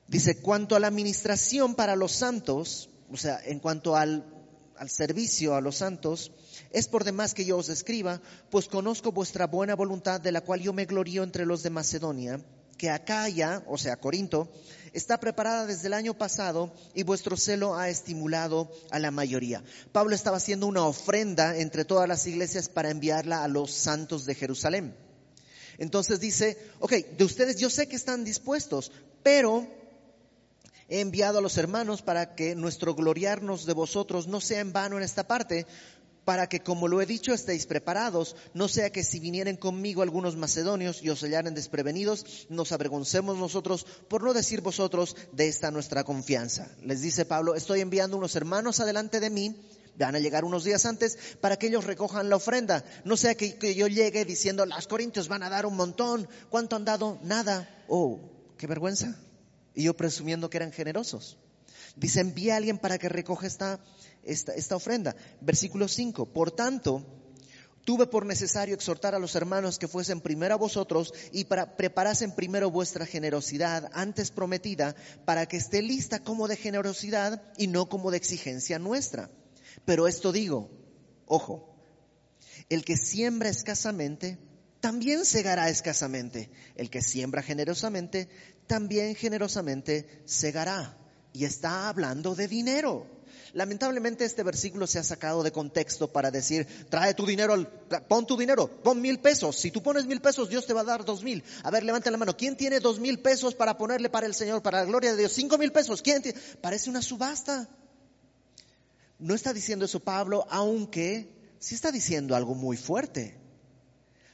Dice, 0.07 0.37
cuanto 0.39 0.77
a 0.77 0.79
la 0.79 0.87
administración 0.87 1.75
para 1.75 1.97
los 1.97 2.13
santos, 2.13 2.89
o 3.11 3.17
sea, 3.17 3.41
en 3.43 3.59
cuanto 3.59 3.97
al, 3.97 4.23
al 4.77 4.89
servicio 4.89 5.53
a 5.53 5.59
los 5.59 5.75
santos, 5.75 6.31
es 6.71 6.87
por 6.87 7.03
demás 7.03 7.33
que 7.33 7.43
yo 7.43 7.57
os 7.57 7.67
escriba, 7.67 8.21
pues 8.49 8.69
conozco 8.69 9.11
vuestra 9.11 9.45
buena 9.45 9.75
voluntad 9.75 10.21
de 10.21 10.31
la 10.31 10.39
cual 10.39 10.61
yo 10.61 10.71
me 10.71 10.85
glorío 10.85 11.21
entre 11.21 11.45
los 11.45 11.63
de 11.63 11.69
Macedonia 11.69 12.39
que 12.77 12.89
Acaya, 12.89 13.63
o 13.67 13.77
sea, 13.77 13.97
Corinto, 13.97 14.49
está 14.93 15.19
preparada 15.19 15.65
desde 15.65 15.87
el 15.87 15.93
año 15.93 16.13
pasado 16.13 16.73
y 16.93 17.03
vuestro 17.03 17.37
celo 17.37 17.75
ha 17.75 17.89
estimulado 17.89 18.71
a 18.91 18.99
la 18.99 19.11
mayoría. 19.11 19.63
Pablo 19.91 20.15
estaba 20.15 20.37
haciendo 20.37 20.67
una 20.67 20.85
ofrenda 20.85 21.57
entre 21.57 21.85
todas 21.85 22.07
las 22.07 22.25
iglesias 22.27 22.69
para 22.69 22.89
enviarla 22.89 23.43
a 23.43 23.47
los 23.47 23.71
santos 23.71 24.25
de 24.25 24.35
Jerusalén. 24.35 24.95
Entonces 25.77 26.19
dice, 26.19 26.57
ok, 26.79 26.93
de 27.17 27.23
ustedes 27.23 27.57
yo 27.57 27.69
sé 27.69 27.87
que 27.87 27.95
están 27.95 28.23
dispuestos, 28.23 28.91
pero 29.21 29.67
he 30.89 31.01
enviado 31.01 31.39
a 31.39 31.41
los 31.41 31.57
hermanos 31.57 32.01
para 32.01 32.33
que 32.33 32.55
nuestro 32.55 32.95
gloriarnos 32.95 33.65
de 33.65 33.73
vosotros 33.73 34.27
no 34.27 34.41
sea 34.41 34.61
en 34.61 34.73
vano 34.73 34.97
en 34.97 35.03
esta 35.03 35.27
parte, 35.27 35.67
para 36.27 36.49
que, 36.49 36.59
como 36.59 36.89
lo 36.89 37.01
he 37.01 37.05
dicho, 37.05 37.33
estéis 37.33 37.65
preparados, 37.67 38.35
no 38.53 38.67
sea 38.67 38.89
que 38.89 39.05
si 39.05 39.17
vinieren 39.17 39.55
conmigo 39.55 40.01
algunos 40.01 40.35
macedonios 40.35 41.01
y 41.01 41.09
os 41.09 41.21
hallaren 41.21 41.55
desprevenidos, 41.55 42.47
nos 42.49 42.73
avergoncemos 42.73 43.37
nosotros, 43.37 43.85
por 44.09 44.23
no 44.23 44.33
decir 44.33 44.59
vosotros, 44.59 45.15
de 45.31 45.47
esta 45.47 45.71
nuestra 45.71 46.03
confianza. 46.03 46.67
Les 46.83 46.99
dice 46.99 47.23
Pablo, 47.23 47.55
estoy 47.55 47.79
enviando 47.79 48.17
unos 48.17 48.35
hermanos 48.35 48.81
adelante 48.81 49.21
de 49.21 49.29
mí, 49.29 49.55
van 49.97 50.17
a 50.17 50.19
llegar 50.19 50.43
unos 50.43 50.65
días 50.65 50.85
antes 50.85 51.17
para 51.39 51.55
que 51.55 51.67
ellos 51.67 51.85
recojan 51.85 52.29
la 52.29 52.35
ofrenda. 52.35 52.83
No 53.05 53.15
sea 53.15 53.35
que, 53.35 53.73
yo 53.73 53.87
llegue 53.87 54.25
diciendo, 54.25 54.65
los 54.65 54.87
corintios 54.87 55.29
van 55.29 55.43
a 55.43 55.49
dar 55.49 55.65
un 55.65 55.77
montón, 55.77 56.27
¿cuánto 56.49 56.75
han 56.75 56.83
dado? 56.83 57.19
Nada. 57.23 57.69
Oh, 57.87 58.19
qué 58.57 58.67
vergüenza. 58.67 59.17
Y 59.73 59.83
yo 59.83 59.95
presumiendo 59.95 60.49
que 60.49 60.57
eran 60.57 60.73
generosos. 60.73 61.37
Dice, 61.95 62.19
envía 62.19 62.55
a 62.55 62.57
alguien 62.57 62.77
para 62.79 62.97
que 62.97 63.07
recoja 63.07 63.47
esta 63.47 63.79
esta, 64.27 64.75
ofrenda. 64.75 65.15
Versículo 65.41 65.87
5. 65.87 66.27
Por 66.27 66.51
tanto, 66.51 67.05
tuve 67.85 68.05
por 68.05 68.25
necesario 68.25 68.75
exhortar 68.75 69.15
a 69.15 69.19
los 69.19 69.35
hermanos 69.35 69.79
que 69.79 69.87
fuesen 69.87 70.21
primero 70.21 70.53
a 70.53 70.57
vosotros 70.57 71.13
y 71.31 71.45
para 71.45 71.77
preparasen 71.77 72.35
primero 72.35 72.69
vuestra 72.69 73.05
generosidad 73.05 73.89
antes 73.93 74.29
prometida 74.31 74.95
para 75.25 75.45
que 75.45 75.57
esté 75.57 75.81
lista 75.81 76.19
como 76.19 76.47
de 76.47 76.57
generosidad 76.57 77.41
y 77.57 77.67
no 77.67 77.87
como 77.89 78.11
de 78.11 78.17
exigencia 78.17 78.77
nuestra. 78.77 79.29
Pero 79.85 80.07
esto 80.07 80.31
digo, 80.31 80.69
ojo, 81.25 81.73
el 82.69 82.83
que 82.83 82.97
siembra 82.97 83.49
escasamente, 83.49 84.37
también 84.79 85.25
segará 85.25 85.69
escasamente. 85.69 86.49
El 86.75 86.89
que 86.89 87.01
siembra 87.01 87.41
generosamente, 87.41 88.29
también 88.67 89.15
generosamente 89.15 90.21
segará. 90.25 90.97
Y 91.33 91.45
está 91.45 91.89
hablando 91.89 92.35
de 92.35 92.47
dinero. 92.47 93.16
Lamentablemente 93.53 94.25
este 94.25 94.43
versículo 94.43 94.87
se 94.87 94.99
ha 94.99 95.03
sacado 95.03 95.43
de 95.43 95.51
contexto 95.51 96.11
para 96.11 96.31
decir, 96.31 96.67
trae 96.89 97.13
tu 97.13 97.25
dinero, 97.25 97.69
pon 98.07 98.25
tu 98.25 98.37
dinero, 98.37 98.67
pon 98.67 99.01
mil 99.01 99.19
pesos. 99.19 99.55
Si 99.57 99.71
tú 99.71 99.81
pones 99.81 100.05
mil 100.05 100.21
pesos, 100.21 100.49
Dios 100.49 100.65
te 100.65 100.73
va 100.73 100.81
a 100.81 100.85
dar 100.85 101.05
dos 101.05 101.23
mil. 101.23 101.43
A 101.63 101.71
ver, 101.71 101.83
levanta 101.83 102.11
la 102.11 102.17
mano. 102.17 102.35
¿Quién 102.35 102.57
tiene 102.57 102.79
dos 102.79 102.99
mil 102.99 103.19
pesos 103.19 103.55
para 103.55 103.77
ponerle 103.77 104.09
para 104.09 104.27
el 104.27 104.33
Señor, 104.33 104.61
para 104.61 104.79
la 104.79 104.85
gloria 104.85 105.11
de 105.11 105.17
Dios? 105.17 105.31
Cinco 105.31 105.57
mil 105.57 105.71
pesos. 105.71 106.01
¿Quién 106.01 106.21
tiene? 106.21 106.39
Parece 106.61 106.89
una 106.89 107.01
subasta. 107.01 107.67
No 109.19 109.33
está 109.33 109.53
diciendo 109.53 109.85
eso 109.85 109.99
Pablo, 109.99 110.45
aunque 110.49 111.33
sí 111.59 111.75
está 111.75 111.91
diciendo 111.91 112.35
algo 112.35 112.53
muy 112.53 112.77
fuerte. 112.77 113.39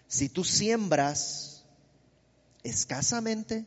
Si 0.08 0.30
tú 0.30 0.44
siembras 0.44 1.66
escasamente, 2.64 3.66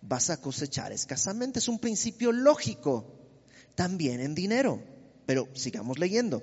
vas 0.00 0.30
a 0.30 0.40
cosechar 0.40 0.92
escasamente. 0.92 1.58
Es 1.58 1.68
un 1.68 1.78
principio 1.78 2.32
lógico 2.32 3.23
también 3.74 4.20
en 4.20 4.34
dinero. 4.34 4.82
Pero 5.26 5.48
sigamos 5.54 5.98
leyendo. 5.98 6.42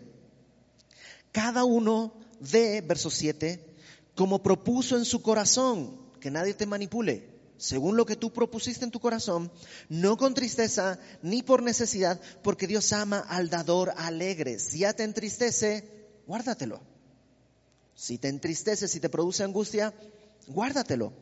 Cada 1.31 1.63
uno 1.63 2.13
de, 2.39 2.81
verso 2.81 3.09
7, 3.09 3.75
como 4.15 4.43
propuso 4.43 4.97
en 4.97 5.05
su 5.05 5.21
corazón, 5.21 5.95
que 6.19 6.31
nadie 6.31 6.53
te 6.53 6.65
manipule, 6.65 7.31
según 7.57 7.95
lo 7.95 8.05
que 8.05 8.15
tú 8.15 8.33
propusiste 8.33 8.83
en 8.83 8.91
tu 8.91 8.99
corazón, 8.99 9.51
no 9.87 10.17
con 10.17 10.33
tristeza 10.33 10.99
ni 11.21 11.43
por 11.43 11.61
necesidad, 11.61 12.19
porque 12.41 12.67
Dios 12.67 12.91
ama 12.91 13.19
al 13.19 13.49
dador 13.49 13.93
alegre. 13.97 14.59
Si 14.59 14.79
ya 14.79 14.93
te 14.93 15.03
entristece, 15.03 15.87
guárdatelo. 16.25 16.81
Si 17.93 18.17
te 18.17 18.29
entristece, 18.29 18.87
si 18.87 18.99
te 18.99 19.09
produce 19.09 19.43
angustia, 19.43 19.93
guárdatelo. 20.47 21.13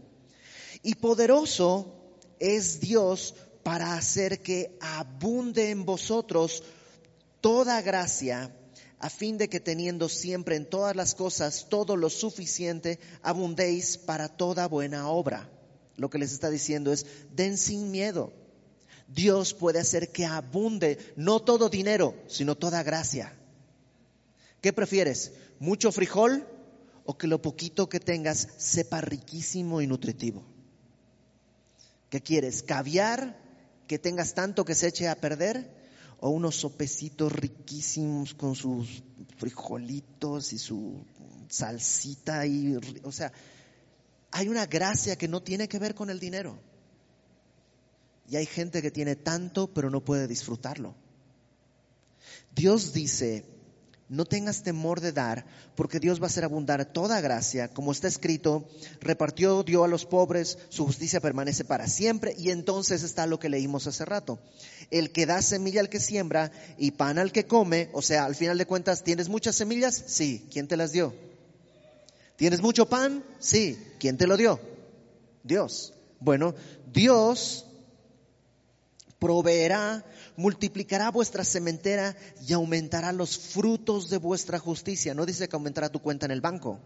Y 0.82 0.96
poderoso 0.96 1.94
es 2.40 2.80
Dios 2.80 3.36
para 3.70 3.94
hacer 3.94 4.42
que 4.42 4.76
abunde 4.82 5.70
en 5.70 5.86
vosotros 5.86 6.64
toda 7.40 7.84
gracia, 7.84 8.52
a 8.98 9.12
fin 9.12 9.38
de 9.38 9.48
que 9.48 9.60
teniendo 9.60 10.10
siempre 10.10 10.56
en 10.56 10.68
todas 10.68 10.96
las 10.96 11.14
cosas 11.14 11.68
todo 11.70 11.96
lo 11.96 12.10
suficiente, 12.10 12.98
abundéis 13.22 14.00
para 14.00 14.28
toda 14.28 14.68
buena 14.68 15.08
obra. 15.08 15.52
Lo 15.98 16.10
que 16.10 16.18
les 16.18 16.32
está 16.32 16.50
diciendo 16.50 16.92
es, 16.92 17.06
den 17.36 17.60
sin 17.60 17.92
miedo. 17.92 18.34
Dios 19.08 19.54
puede 19.54 19.78
hacer 19.78 20.12
que 20.12 20.26
abunde 20.26 20.98
no 21.16 21.40
todo 21.40 21.70
dinero, 21.70 22.16
sino 22.28 22.56
toda 22.56 22.82
gracia. 22.82 23.38
¿Qué 24.62 24.74
prefieres? 24.74 25.34
¿Mucho 25.60 25.92
frijol 25.92 26.48
o 27.06 27.20
que 27.20 27.28
lo 27.28 27.40
poquito 27.40 27.88
que 27.88 28.00
tengas 28.00 28.48
sepa 28.58 29.00
riquísimo 29.00 29.80
y 29.80 29.86
nutritivo? 29.86 30.44
¿Qué 32.10 32.20
quieres? 32.20 32.64
¿Caviar 32.64 33.48
que 33.90 33.98
tengas 33.98 34.36
tanto 34.36 34.64
que 34.64 34.76
se 34.76 34.88
eche 34.88 35.08
a 35.08 35.16
perder? 35.16 35.68
¿O 36.20 36.30
unos 36.30 36.58
sopecitos 36.58 37.32
riquísimos 37.34 38.36
con 38.36 38.54
sus 38.54 39.02
frijolitos 39.38 40.54
y 40.54 40.60
su 40.60 41.04
salsita? 41.50 42.46
Y, 42.46 42.78
o 43.02 43.12
sea, 43.12 43.34
hay 44.30 44.48
una 44.48 44.68
gracia 44.68 45.16
que 45.16 45.28
no 45.28 45.42
tiene 45.42 45.68
que 45.68 45.80
ver 45.80 45.96
con 45.96 46.12
el 46.12 46.20
dinero. 46.20 46.60
Y 48.30 48.36
hay 48.36 48.46
gente 48.46 48.84
que 48.84 48.92
tiene 48.92 49.16
tanto 49.16 49.74
pero 49.74 49.90
no 49.90 50.06
puede 50.06 50.28
disfrutarlo. 50.28 50.94
Dios 52.54 52.94
dice, 52.94 53.44
no 54.10 54.26
tengas 54.26 54.64
temor 54.64 55.00
de 55.00 55.12
dar, 55.12 55.46
porque 55.76 56.00
Dios 56.00 56.20
va 56.20 56.26
a 56.26 56.28
hacer 56.28 56.44
abundar 56.44 56.84
toda 56.92 57.22
gracia, 57.22 57.68
como 57.68 57.92
está 57.92 58.08
escrito, 58.08 58.68
repartió, 59.00 59.64
dio 59.64 59.84
a 59.84 59.88
los 59.88 60.06
pobres, 60.06 60.58
su 60.70 60.86
justicia 60.86 61.22
permanece 61.22 61.64
para 61.64 61.88
siempre, 61.88 62.36
y 62.38 62.50
entonces 62.50 63.04
está 63.04 63.28
lo 63.28 63.40
que 63.40 63.50
leímos 63.50 63.86
hace 63.88 64.06
rato. 64.06 64.40
El 64.90 65.12
que 65.12 65.28
da 65.28 65.42
semilla 65.42 65.80
al 65.82 65.90
que 65.90 66.00
siembra 66.00 66.52
y 66.78 66.92
pan 66.92 67.20
al 67.20 67.32
que 67.32 67.46
come, 67.46 67.90
o 67.94 68.02
sea, 68.02 68.26
al 68.26 68.36
final 68.36 68.58
de 68.58 68.66
cuentas, 68.66 69.04
¿tienes 69.04 69.30
muchas 69.30 69.56
semillas? 69.56 70.04
Sí, 70.08 70.48
¿quién 70.52 70.68
te 70.68 70.76
las 70.76 70.92
dio? 70.92 71.14
¿Tienes 72.36 72.62
mucho 72.62 72.90
pan? 72.90 73.24
Sí, 73.38 73.78
¿quién 74.00 74.18
te 74.18 74.26
lo 74.26 74.38
dio? 74.38 74.60
Dios. 75.44 75.94
Bueno, 76.20 76.56
Dios 76.92 77.66
proveerá, 79.20 80.06
multiplicará 80.38 81.12
vuestra 81.12 81.44
sementera 81.44 82.16
y 82.48 82.54
aumentará 82.54 83.12
los 83.12 83.38
frutos 83.38 84.10
de 84.10 84.18
vuestra 84.18 84.60
justicia. 84.60 85.14
No 85.14 85.26
dice 85.26 85.48
que 85.48 85.56
aumentará 85.56 85.90
tu 85.90 86.00
cuenta 86.00 86.26
en 86.26 86.32
el 86.32 86.42
banco, 86.42 86.80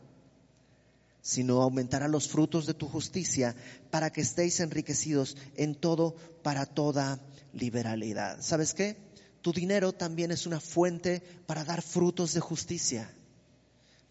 sino 1.22 1.62
aumentará 1.62 2.08
los 2.08 2.28
frutos 2.28 2.66
de 2.66 2.74
tu 2.74 2.88
justicia 2.88 3.56
para 3.92 4.12
que 4.12 4.22
estéis 4.22 4.60
enriquecidos 4.60 5.38
en 5.56 5.76
todo 5.76 6.16
para 6.42 6.66
toda 6.66 7.20
liberalidad. 7.54 8.42
¿Sabes 8.42 8.74
qué? 8.74 8.98
Tu 9.42 9.54
dinero 9.54 9.94
también 9.94 10.32
es 10.32 10.48
una 10.48 10.60
fuente 10.60 11.22
para 11.46 11.64
dar 11.64 11.82
frutos 11.82 12.34
de 12.34 12.40
justicia. 12.40 13.14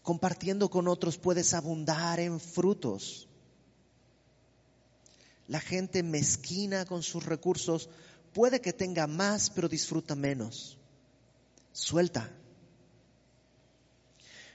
Compartiendo 0.01 0.69
con 0.69 0.87
otros 0.87 1.17
puedes 1.17 1.53
abundar 1.53 2.19
en 2.19 2.39
frutos. 2.39 3.27
La 5.47 5.59
gente 5.59 6.03
mezquina 6.03 6.85
con 6.85 7.03
sus 7.03 7.25
recursos 7.25 7.89
Puede 8.33 8.61
que 8.61 8.73
tenga 8.73 9.07
más, 9.07 9.49
pero 9.49 9.69
disfruta 9.69 10.15
menos. 10.15 10.77
Suelta. 11.71 12.29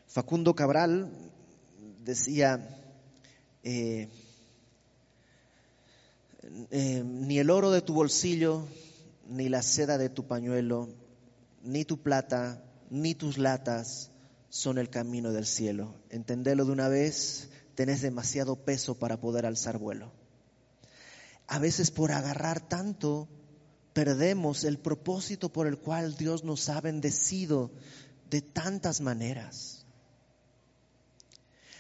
Facundo 0.07 0.55
Cabral 0.55 1.11
decía, 2.05 2.81
eh, 3.63 4.09
eh, 6.71 7.03
ni 7.05 7.39
el 7.39 7.51
oro 7.51 7.71
de 7.71 7.83
tu 7.83 7.95
bolsillo, 7.95 8.67
ni 9.29 9.49
la 9.49 9.63
seda 9.63 9.99
de 9.99 10.09
tu 10.09 10.27
pañuelo, 10.27 10.89
ni 11.63 11.85
tu 11.85 12.03
plata, 12.03 12.65
ni 12.91 13.15
tus 13.15 13.39
latas 13.39 14.11
son 14.49 14.79
el 14.79 14.91
camino 14.91 15.33
del 15.33 15.47
cielo. 15.47 15.95
Entendelo 16.11 16.65
de 16.65 16.73
una 16.73 16.89
vez, 16.89 17.51
tenés 17.75 18.01
demasiado 18.01 18.57
peso 18.57 18.99
para 18.99 19.21
poder 19.21 19.47
alzar 19.47 19.79
vuelo. 19.79 20.11
A 21.47 21.59
veces 21.59 21.91
por 21.91 22.13
agarrar 22.13 22.67
tanto 22.67 23.29
perdemos 23.99 24.63
el 24.63 24.79
propósito 24.79 25.49
por 25.49 25.67
el 25.67 25.77
cual 25.77 26.17
Dios 26.17 26.45
nos 26.45 26.69
ha 26.69 26.81
bendecido 26.81 27.73
de 28.31 28.41
tantas 28.43 29.01
maneras. 29.01 29.85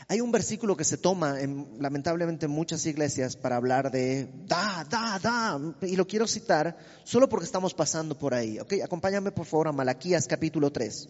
Hay 0.08 0.20
un 0.20 0.32
versículo 0.32 0.76
que 0.76 0.82
se 0.82 0.98
toma 0.98 1.40
en, 1.40 1.76
lamentablemente 1.78 2.46
en 2.46 2.50
muchas 2.50 2.84
iglesias 2.86 3.36
para 3.36 3.54
hablar 3.54 3.92
de 3.92 4.28
da, 4.48 4.84
da, 4.90 5.20
da, 5.22 5.60
y 5.82 5.94
lo 5.94 6.08
quiero 6.08 6.26
citar 6.26 6.76
solo 7.04 7.28
porque 7.28 7.46
estamos 7.46 7.72
pasando 7.72 8.18
por 8.18 8.34
ahí. 8.34 8.58
¿ok? 8.58 8.74
Acompáñame 8.82 9.30
por 9.30 9.46
favor 9.46 9.68
a 9.68 9.72
Malaquías 9.72 10.26
capítulo 10.26 10.72
3. 10.72 11.08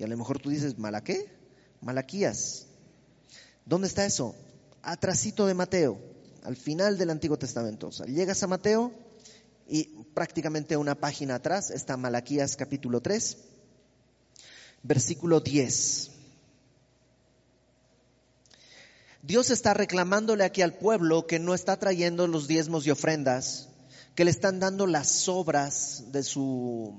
Y 0.00 0.02
a 0.02 0.08
lo 0.08 0.16
mejor 0.16 0.40
tú 0.40 0.50
dices, 0.50 0.76
¿Mala 0.76 1.04
qué? 1.04 1.28
Malaquías. 1.82 2.66
¿Dónde 3.64 3.86
está 3.86 4.04
eso? 4.04 4.34
Atrasito 4.82 5.46
de 5.46 5.54
Mateo, 5.54 6.00
al 6.42 6.56
final 6.56 6.98
del 6.98 7.10
Antiguo 7.10 7.38
Testamento. 7.38 7.86
O 7.86 7.92
sea, 7.92 8.06
llegas 8.06 8.42
a 8.42 8.48
Mateo 8.48 9.03
y 9.68 9.84
prácticamente 10.14 10.76
una 10.76 10.94
página 10.94 11.36
atrás 11.36 11.70
está 11.70 11.96
Malaquías 11.96 12.56
capítulo 12.56 13.00
3, 13.00 13.38
versículo 14.82 15.40
10. 15.40 16.10
Dios 19.22 19.50
está 19.50 19.72
reclamándole 19.72 20.44
aquí 20.44 20.60
al 20.60 20.74
pueblo 20.74 21.26
que 21.26 21.38
no 21.38 21.54
está 21.54 21.78
trayendo 21.78 22.26
los 22.26 22.46
diezmos 22.46 22.86
y 22.86 22.90
ofrendas, 22.90 23.70
que 24.14 24.24
le 24.26 24.30
están 24.30 24.60
dando 24.60 24.86
las 24.86 25.08
sobras 25.08 26.12
de 26.12 26.22
su, 26.22 26.94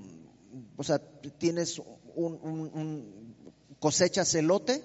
o 0.75 0.83
sea, 0.83 0.99
tienes 1.37 1.79
un, 2.15 2.39
un, 2.41 3.35
elote, 4.33 4.83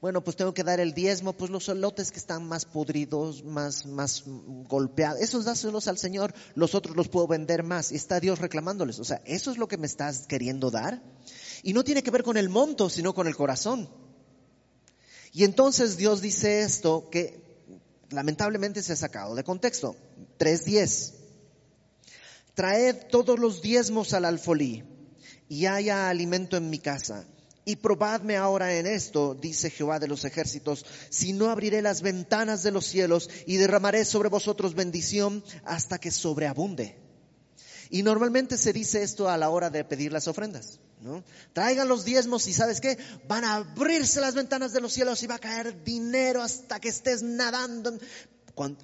bueno, 0.00 0.22
pues 0.22 0.36
tengo 0.36 0.54
que 0.54 0.62
dar 0.62 0.78
el 0.78 0.94
diezmo, 0.94 1.32
pues 1.32 1.50
los 1.50 1.66
lotes 1.68 2.12
que 2.12 2.20
están 2.20 2.46
más 2.46 2.64
podridos, 2.64 3.42
más, 3.44 3.84
más 3.84 4.22
golpeados, 4.26 5.20
esos 5.20 5.44
dáselos 5.44 5.88
al 5.88 5.98
Señor, 5.98 6.32
los 6.54 6.76
otros 6.76 6.96
los 6.96 7.08
puedo 7.08 7.26
vender 7.26 7.64
más. 7.64 7.90
Y 7.90 7.96
está 7.96 8.20
Dios 8.20 8.38
reclamándoles. 8.38 9.00
O 9.00 9.04
sea, 9.04 9.20
eso 9.24 9.50
es 9.50 9.58
lo 9.58 9.66
que 9.66 9.76
me 9.76 9.86
estás 9.86 10.28
queriendo 10.28 10.70
dar. 10.70 11.02
Y 11.64 11.72
no 11.72 11.82
tiene 11.82 12.04
que 12.04 12.12
ver 12.12 12.22
con 12.22 12.36
el 12.36 12.48
monto, 12.48 12.88
sino 12.88 13.12
con 13.12 13.26
el 13.26 13.34
corazón. 13.34 13.88
Y 15.32 15.42
entonces 15.42 15.96
Dios 15.96 16.20
dice 16.20 16.60
esto 16.62 17.10
que 17.10 17.64
lamentablemente 18.10 18.82
se 18.84 18.92
ha 18.92 18.96
sacado 18.96 19.34
de 19.34 19.42
contexto. 19.42 19.96
3.10. 20.38 21.14
Traed 22.54 23.08
todos 23.10 23.38
los 23.38 23.62
diezmos 23.62 24.12
al 24.12 24.24
alfolí 24.24 24.84
y 25.48 25.66
haya 25.66 26.08
alimento 26.08 26.56
en 26.56 26.70
mi 26.70 26.78
casa 26.78 27.26
y 27.68 27.76
probadme 27.76 28.38
ahora 28.38 28.72
en 28.72 28.86
esto, 28.86 29.34
dice 29.34 29.68
Jehová 29.68 29.98
de 29.98 30.08
los 30.08 30.24
ejércitos, 30.24 30.86
si 31.10 31.34
no 31.34 31.50
abriré 31.50 31.82
las 31.82 32.00
ventanas 32.00 32.62
de 32.62 32.70
los 32.70 32.86
cielos 32.86 33.28
y 33.44 33.58
derramaré 33.58 34.06
sobre 34.06 34.30
vosotros 34.30 34.74
bendición 34.74 35.44
hasta 35.66 35.98
que 35.98 36.10
sobreabunde. 36.10 36.96
Y 37.90 38.02
normalmente 38.02 38.56
se 38.56 38.72
dice 38.72 39.02
esto 39.02 39.28
a 39.28 39.36
la 39.36 39.50
hora 39.50 39.68
de 39.68 39.84
pedir 39.84 40.12
las 40.12 40.28
ofrendas. 40.28 40.80
¿no? 41.02 41.22
Traigan 41.52 41.88
los 41.88 42.06
diezmos 42.06 42.46
y 42.46 42.54
sabes 42.54 42.80
qué, 42.80 42.96
van 43.28 43.44
a 43.44 43.56
abrirse 43.56 44.18
las 44.22 44.34
ventanas 44.34 44.72
de 44.72 44.80
los 44.80 44.94
cielos 44.94 45.22
y 45.22 45.26
va 45.26 45.34
a 45.34 45.38
caer 45.38 45.84
dinero 45.84 46.40
hasta 46.40 46.80
que 46.80 46.88
estés 46.88 47.22
nadando. 47.22 47.98
Cuando, 48.54 48.82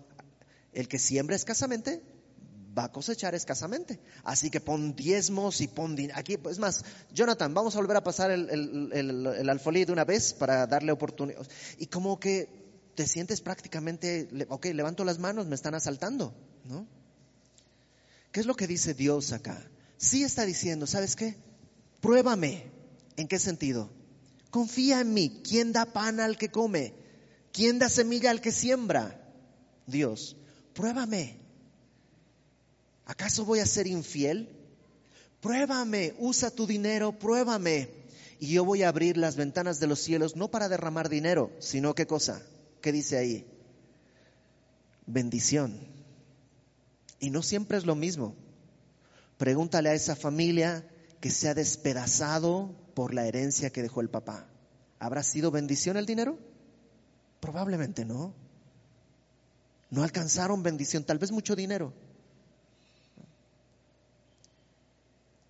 el 0.74 0.88
que 0.88 0.98
siembra 0.98 1.36
escasamente 1.36 2.02
va 2.76 2.84
a 2.84 2.92
cosechar 2.92 3.34
escasamente. 3.34 4.00
Así 4.24 4.50
que 4.50 4.60
pon 4.60 4.94
diezmos 4.94 5.60
y 5.60 5.68
pon 5.68 5.96
Aquí, 6.14 6.38
es 6.50 6.58
más, 6.58 6.84
Jonathan, 7.12 7.54
vamos 7.54 7.74
a 7.74 7.78
volver 7.78 7.96
a 7.96 8.04
pasar 8.04 8.30
el, 8.30 8.90
el, 8.92 9.50
alfolí 9.50 9.84
de 9.84 9.92
una 9.92 10.04
vez 10.04 10.34
para 10.34 10.66
darle 10.66 10.92
oportunidad. 10.92 11.46
Y 11.78 11.86
como 11.86 12.18
que 12.18 12.48
te 12.94 13.06
sientes 13.06 13.40
prácticamente, 13.40 14.28
ok, 14.48 14.66
levanto 14.66 15.04
las 15.04 15.18
manos, 15.18 15.46
me 15.46 15.54
están 15.54 15.74
asaltando, 15.74 16.34
¿no? 16.64 16.86
¿Qué 18.32 18.40
es 18.40 18.46
lo 18.46 18.56
que 18.56 18.66
dice 18.66 18.94
Dios 18.94 19.32
acá? 19.32 19.62
Sí 19.96 20.24
está 20.24 20.44
diciendo, 20.44 20.86
¿sabes 20.86 21.14
qué? 21.14 21.36
Pruébame. 22.00 22.72
¿En 23.16 23.28
qué 23.28 23.38
sentido? 23.38 23.90
Confía 24.50 25.00
en 25.00 25.14
mí. 25.14 25.40
¿Quién 25.48 25.72
da 25.72 25.86
pan 25.86 26.18
al 26.18 26.36
que 26.36 26.50
come? 26.50 26.94
¿Quién 27.52 27.78
da 27.78 27.88
semilla 27.88 28.30
al 28.30 28.40
que 28.40 28.50
siembra? 28.50 29.20
Dios. 29.86 30.36
Pruébame. 30.74 31.43
¿Acaso 33.06 33.44
voy 33.44 33.60
a 33.60 33.66
ser 33.66 33.86
infiel? 33.86 34.48
Pruébame, 35.40 36.14
usa 36.18 36.50
tu 36.50 36.66
dinero, 36.66 37.18
pruébame. 37.18 37.88
Y 38.40 38.48
yo 38.48 38.64
voy 38.64 38.82
a 38.82 38.88
abrir 38.88 39.16
las 39.16 39.36
ventanas 39.36 39.78
de 39.78 39.86
los 39.86 40.00
cielos, 40.00 40.36
no 40.36 40.50
para 40.50 40.68
derramar 40.68 41.08
dinero, 41.08 41.50
sino 41.58 41.94
qué 41.94 42.06
cosa, 42.06 42.42
¿qué 42.80 42.92
dice 42.92 43.16
ahí? 43.16 43.46
Bendición. 45.06 45.78
Y 47.20 47.30
no 47.30 47.42
siempre 47.42 47.78
es 47.78 47.86
lo 47.86 47.94
mismo. 47.94 48.34
Pregúntale 49.36 49.90
a 49.90 49.94
esa 49.94 50.16
familia 50.16 50.86
que 51.20 51.30
se 51.30 51.48
ha 51.48 51.54
despedazado 51.54 52.74
por 52.94 53.14
la 53.14 53.26
herencia 53.26 53.70
que 53.70 53.82
dejó 53.82 54.00
el 54.00 54.10
papá. 54.10 54.46
¿Habrá 54.98 55.22
sido 55.22 55.50
bendición 55.50 55.96
el 55.96 56.06
dinero? 56.06 56.38
Probablemente 57.40 58.04
no. 58.04 58.34
No 59.90 60.02
alcanzaron 60.02 60.62
bendición, 60.62 61.04
tal 61.04 61.18
vez 61.18 61.30
mucho 61.30 61.54
dinero, 61.54 61.92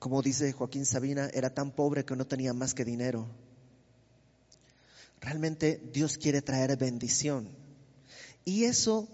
Como 0.04 0.20
dice 0.20 0.52
Joaquín 0.52 0.84
Sabina, 0.84 1.30
era 1.32 1.48
tan 1.48 1.70
pobre 1.70 2.04
que 2.04 2.14
no 2.14 2.26
tenía 2.26 2.52
más 2.52 2.74
que 2.74 2.84
dinero. 2.84 3.26
Realmente 5.18 5.80
Dios 5.94 6.18
quiere 6.18 6.42
traer 6.42 6.76
bendición. 6.76 7.48
Y 8.44 8.64
eso 8.64 9.08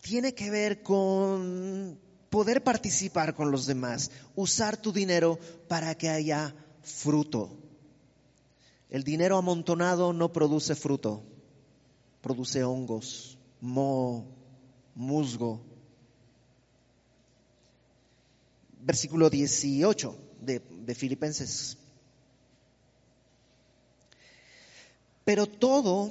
tiene 0.00 0.32
que 0.32 0.50
ver 0.50 0.82
con 0.82 2.00
poder 2.30 2.64
participar 2.64 3.34
con 3.34 3.50
los 3.50 3.66
demás, 3.66 4.10
usar 4.34 4.78
tu 4.78 4.94
dinero 4.94 5.38
para 5.68 5.94
que 5.94 6.08
haya 6.08 6.54
fruto. 6.80 7.50
El 8.88 9.04
dinero 9.04 9.36
amontonado 9.36 10.14
no 10.14 10.32
produce 10.32 10.74
fruto, 10.74 11.22
produce 12.22 12.64
hongos, 12.64 13.36
moho, 13.60 14.24
musgo. 14.94 15.67
Versículo 18.80 19.30
18 19.30 20.18
de, 20.40 20.94
Filipenses. 20.94 21.76
Pero 25.24 25.46
todo 25.46 26.10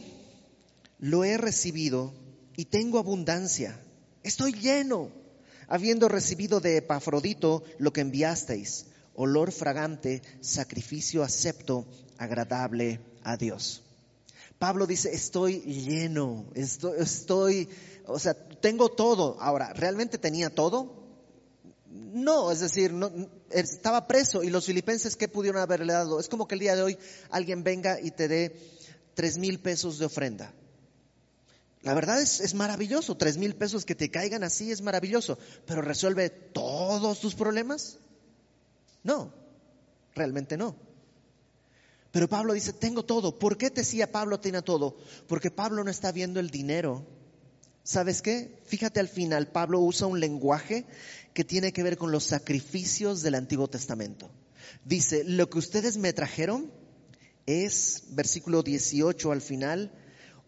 lo 1.00 1.24
he 1.24 1.38
recibido 1.38 2.14
y 2.56 2.66
tengo 2.66 3.00
abundancia. 3.00 3.80
Estoy 4.24 4.54
lleno, 4.54 5.10
habiendo 5.68 6.08
recibido 6.08 6.60
de 6.60 6.78
Epafrodito 6.78 7.64
lo 7.80 7.92
que 7.92 8.02
enviasteis, 8.02 8.86
olor 9.16 9.52
fragante, 9.52 10.22
sacrificio 10.42 11.24
acepto, 11.24 11.86
agradable 12.18 13.00
a 13.24 13.38
Dios. 13.38 13.84
Pablo 14.60 14.88
dice, 14.88 15.14
estoy 15.14 15.62
lleno, 15.62 16.46
estoy, 16.56 17.00
estoy, 17.00 17.70
o 18.06 18.18
sea, 18.18 18.34
tengo 18.34 18.90
todo. 18.90 19.40
Ahora, 19.40 19.74
¿realmente 19.74 20.18
tenía 20.18 20.50
todo? 20.50 21.07
No, 21.98 22.52
es 22.52 22.60
decir, 22.60 22.94
no, 22.94 23.12
estaba 23.50 24.08
preso 24.08 24.44
y 24.44 24.50
los 24.50 24.66
filipenses, 24.66 25.16
¿qué 25.16 25.28
pudieron 25.28 25.62
haberle 25.62 25.94
dado? 25.94 26.20
Es 26.20 26.30
como 26.30 26.48
que 26.48 26.56
el 26.56 26.60
día 26.60 26.76
de 26.76 26.84
hoy 26.84 26.98
alguien 27.30 27.64
venga 27.64 28.00
y 28.00 28.12
te 28.12 28.28
dé 28.28 28.60
tres 29.14 29.38
mil 29.38 29.60
pesos 29.60 29.98
de 29.98 30.06
ofrenda. 30.06 30.54
La 31.82 31.94
verdad 31.94 32.22
es, 32.22 32.40
es 32.40 32.54
maravilloso, 32.54 33.18
tres 33.18 33.38
mil 33.38 33.56
pesos 33.56 33.86
que 33.86 33.96
te 33.96 34.12
caigan 34.12 34.44
así 34.44 34.72
es 34.72 34.82
maravilloso, 34.82 35.38
pero 35.66 35.82
¿resuelve 35.82 36.30
todos 36.30 37.20
tus 37.20 37.34
problemas? 37.34 37.98
No, 39.04 39.34
realmente 40.14 40.58
no. 40.58 40.76
Pero 42.12 42.28
Pablo 42.28 42.54
dice, 42.54 42.74
tengo 42.74 43.06
todo. 43.06 43.38
¿Por 43.38 43.58
qué 43.58 43.70
te 43.70 43.82
decía 43.82 44.12
Pablo 44.12 44.40
tiene 44.40 44.62
todo? 44.62 44.98
Porque 45.28 45.52
Pablo 45.52 45.84
no 45.84 45.92
está 45.92 46.12
viendo 46.12 46.40
el 46.40 46.50
dinero. 46.50 47.06
¿Sabes 47.88 48.22
qué? 48.22 48.60
Fíjate 48.66 49.00
al 49.00 49.08
final, 49.08 49.48
Pablo 49.48 49.80
usa 49.80 50.08
un 50.08 50.20
lenguaje 50.20 50.86
que 51.34 51.46
tiene 51.46 51.72
que 51.72 51.84
ver 51.84 51.98
con 51.98 52.12
los 52.12 52.26
sacrificios 52.26 53.22
del 53.22 53.36
Antiguo 53.36 53.70
Testamento. 53.70 54.30
Dice, 54.84 55.24
lo 55.24 55.50
que 55.50 55.60
ustedes 55.60 55.96
me 55.96 56.12
trajeron 56.12 56.70
es, 57.46 58.04
versículo 58.10 58.62
18 58.62 59.32
al 59.32 59.40
final, 59.40 59.94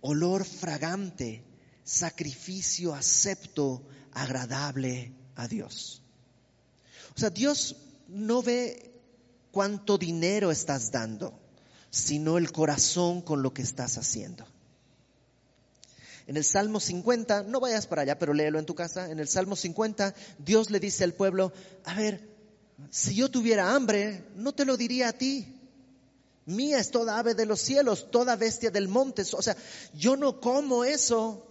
olor 0.02 0.43
fragante, 0.43 1.45
sacrificio 1.86 2.93
acepto, 2.93 3.84
agradable 4.12 5.13
a 5.36 5.47
Dios. 5.47 6.04
O 7.15 7.19
sea, 7.21 7.30
Dios 7.30 7.78
no 8.10 8.43
ve 8.43 8.91
cuánto 9.52 9.97
dinero 9.97 10.52
estás 10.52 10.91
dando, 10.91 11.39
sino 11.89 12.38
el 12.38 12.52
corazón 12.52 13.21
con 13.21 13.43
lo 13.43 13.54
que 13.54 13.62
estás 13.62 13.97
haciendo. 13.97 14.45
En 16.30 16.38
el 16.38 16.46
Salmo 16.46 16.80
50, 16.80 17.42
no 17.42 17.60
vayas 17.60 17.88
para 17.88 18.04
allá, 18.04 18.20
pero 18.20 18.36
léelo 18.36 18.60
en 18.60 18.68
tu 18.68 18.76
casa, 18.76 19.10
en 19.10 19.18
el 19.18 19.28
Salmo 19.28 19.56
50, 19.56 20.13
Dios 20.38 20.70
le 20.70 20.80
dice 20.80 21.04
al 21.04 21.15
pueblo, 21.15 21.52
a 21.84 21.96
ver, 21.96 22.22
si 22.92 23.15
yo 23.15 23.32
tuviera 23.32 23.74
hambre, 23.74 24.24
no 24.36 24.54
te 24.54 24.63
lo 24.63 24.78
diría 24.78 25.10
a 25.10 25.13
ti, 25.13 25.60
Mía 26.46 26.78
es 26.78 26.92
toda 26.92 27.18
ave 27.18 27.34
de 27.34 27.48
los 27.48 27.60
cielos, 27.60 28.12
toda 28.12 28.36
bestia 28.36 28.70
del 28.70 28.88
monte. 28.88 29.24
O 29.34 29.42
sea, 29.42 29.58
yo 29.96 30.18
no 30.18 30.39
como 30.39 30.84
eso. 30.84 31.48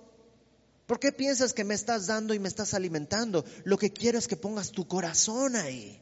¿Por 0.86 1.00
qué 1.00 1.10
piensas 1.10 1.52
que 1.52 1.64
me 1.64 1.74
estás 1.74 2.06
dando 2.06 2.32
y 2.32 2.38
me 2.38 2.46
estás 2.46 2.72
alimentando? 2.72 3.44
Lo 3.64 3.78
que 3.78 3.92
quiero 3.92 4.16
es 4.16 4.28
que 4.28 4.36
pongas 4.36 4.70
tu 4.70 4.86
corazón 4.86 5.56
ahí. 5.56 6.00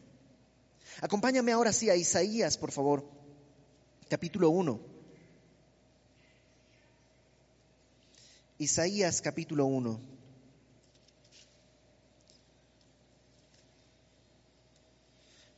Acompáñame 1.01 1.53
ahora 1.53 1.73
sí 1.73 1.89
a 1.89 1.97
Isaías, 1.97 2.59
por 2.59 2.73
favor. 2.73 3.09
Capítulo 4.11 4.51
1. 4.51 4.96
Isaías 8.59 9.21
capítulo 9.21 9.67
1. 9.67 10.01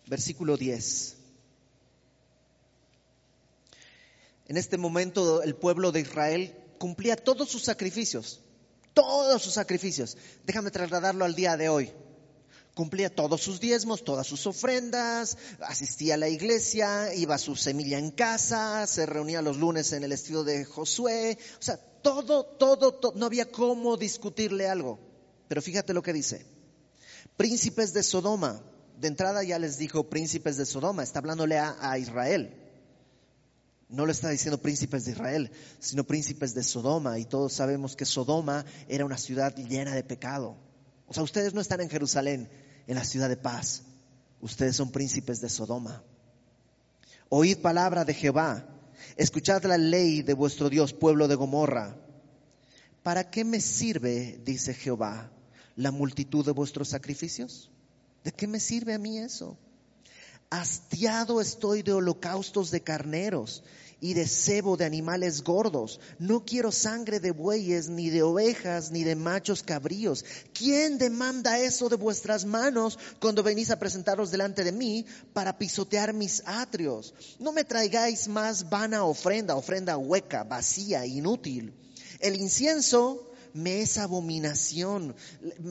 Versículo 0.07 0.57
10. 0.57 1.17
En 4.49 4.57
este 4.57 4.79
momento 4.79 5.43
el 5.43 5.55
pueblo 5.55 5.93
de 5.93 6.01
Israel 6.01 6.57
cumplía 6.79 7.15
todos 7.15 7.49
sus 7.51 7.63
sacrificios, 7.63 8.41
todos 8.95 9.43
sus 9.43 9.53
sacrificios. 9.55 10.17
Déjame 10.45 10.71
trasladarlo 10.73 11.25
al 11.25 11.37
día 11.37 11.57
de 11.57 11.69
hoy. 11.69 11.93
Cumplía 12.75 13.15
todos 13.15 13.43
sus 13.43 13.61
diezmos, 13.61 14.05
todas 14.05 14.27
sus 14.27 14.47
ofrendas, 14.47 15.37
asistía 15.61 16.15
a 16.15 16.17
la 16.17 16.29
iglesia, 16.29 17.13
iba 17.15 17.35
a 17.35 17.39
su 17.39 17.57
semilla 17.57 17.99
en 17.99 18.13
casa, 18.13 18.87
se 18.87 19.05
reunía 19.05 19.43
los 19.43 19.57
lunes 19.57 19.93
en 19.93 20.05
el 20.05 20.13
estilo 20.13 20.45
de 20.45 20.65
Josué. 20.65 21.39
O 21.59 21.63
sea, 21.63 21.81
todo, 22.03 22.45
todo, 22.45 22.95
todo, 22.95 23.13
no 23.17 23.27
había 23.27 23.51
cómo 23.51 23.97
discutirle 23.97 24.69
algo. 24.69 24.99
Pero 25.49 25.63
fíjate 25.63 25.95
lo 25.95 26.03
que 26.03 26.13
dice. 26.13 26.45
Príncipes 27.37 27.93
de 27.93 28.03
Sodoma, 28.03 28.61
de 28.99 29.09
entrada 29.09 29.43
ya 29.45 29.59
les 29.59 29.79
dijo 29.79 30.09
príncipes 30.09 30.57
de 30.57 30.67
Sodoma, 30.67 31.03
está 31.03 31.21
hablándole 31.21 31.59
a, 31.59 31.77
a 31.81 31.99
Israel. 31.99 32.55
No 33.89 34.05
lo 34.05 34.13
está 34.13 34.29
diciendo 34.29 34.61
príncipes 34.61 35.07
de 35.07 35.13
Israel, 35.13 35.51
sino 35.79 36.05
príncipes 36.05 36.55
de 36.55 36.63
Sodoma. 36.63 37.19
Y 37.19 37.25
todos 37.25 37.55
sabemos 37.55 37.97
que 37.97 38.05
Sodoma 38.05 38.67
era 38.89 39.05
una 39.05 39.17
ciudad 39.17 39.55
llena 39.57 39.95
de 39.95 40.03
pecado. 40.03 40.57
O 41.07 41.15
sea, 41.15 41.23
ustedes 41.23 41.55
no 41.55 41.61
están 41.63 41.81
en 41.81 41.89
Jerusalén, 41.89 42.51
en 42.87 42.95
la 42.95 43.05
ciudad 43.05 43.31
de 43.31 43.39
paz. 43.39 43.83
Ustedes 44.41 44.77
son 44.77 44.91
príncipes 44.91 45.41
de 45.41 45.49
Sodoma. 45.49 46.03
Oíd 47.31 47.59
palabra 47.59 48.05
de 48.05 48.15
Jehová. 48.15 48.65
Escuchad 49.19 49.65
la 49.65 49.77
ley 49.77 50.23
de 50.23 50.33
vuestro 50.33 50.71
Dios, 50.71 50.93
pueblo 50.93 51.27
de 51.27 51.35
Gomorra. 51.35 51.97
¿Para 53.03 53.29
qué 53.31 53.45
me 53.45 53.61
sirve, 53.61 54.41
dice 54.45 54.75
Jehová, 54.75 55.33
la 55.75 55.91
multitud 55.91 56.47
de 56.47 56.53
vuestros 56.53 56.91
sacrificios? 56.91 57.69
¿De 58.23 58.31
qué 58.31 58.47
me 58.47 58.61
sirve 58.61 58.95
a 58.95 58.99
mí 58.99 59.19
eso? 59.19 59.59
Hastiado 60.51 61.41
estoy 61.41 61.83
de 61.83 61.95
holocaustos 61.95 62.71
de 62.71 62.83
carneros 62.83 63.65
y 64.01 64.15
de 64.15 64.27
cebo 64.27 64.77
de 64.77 64.85
animales 64.85 65.43
gordos. 65.43 66.01
No 66.19 66.45
quiero 66.45 66.73
sangre 66.73 67.21
de 67.21 67.33
bueyes, 67.33 67.89
ni 67.89 68.11
de 68.11 68.23
ovejas, 68.23 68.91
ni 68.91 69.05
de 69.05 69.17
machos 69.17 69.63
cabríos. 69.63 70.25
¿Quién 70.53 70.99
demanda 70.99 71.59
eso 71.59 71.89
de 71.89 71.97
vuestras 71.97 72.45
manos 72.45 72.99
cuando 73.21 73.43
venís 73.43 73.71
a 73.71 73.79
presentaros 73.79 74.31
delante 74.31 74.65
de 74.65 74.73
mí 74.73 75.05
para 75.33 75.59
pisotear 75.59 76.13
mis 76.13 76.43
atrios? 76.47 77.15
No 77.39 77.53
me 77.53 77.65
traigáis 77.65 78.29
más 78.29 78.69
vana 78.69 79.05
ofrenda, 79.05 79.57
ofrenda 79.57 79.97
hueca, 79.97 80.45
vacía, 80.45 81.05
inútil. 81.07 81.73
El 82.21 82.37
incienso 82.37 83.28
me 83.59 83.83
es 83.83 83.99
abominación, 83.99 85.15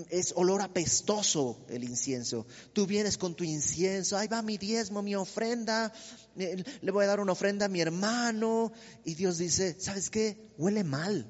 es 0.09 0.33
olor 0.35 0.61
apestoso 0.61 1.65
el 1.69 1.83
incienso. 1.83 2.45
Tú 2.73 2.85
vienes 2.85 3.17
con 3.17 3.35
tu 3.35 3.43
incienso, 3.43 4.17
ahí 4.17 4.27
va 4.27 4.41
mi 4.41 4.57
diezmo, 4.57 5.01
mi 5.01 5.15
ofrenda, 5.15 5.93
eh, 6.37 6.63
le 6.81 6.91
voy 6.91 7.05
a 7.05 7.07
dar 7.07 7.19
una 7.19 7.31
ofrenda 7.31 7.65
a 7.65 7.69
mi 7.69 7.81
hermano. 7.81 8.71
Y 9.05 9.15
Dios 9.15 9.37
dice, 9.37 9.75
¿sabes 9.79 10.09
qué? 10.09 10.51
Huele 10.57 10.83
mal, 10.83 11.27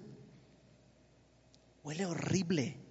huele 1.84 2.06
horrible. 2.06 2.87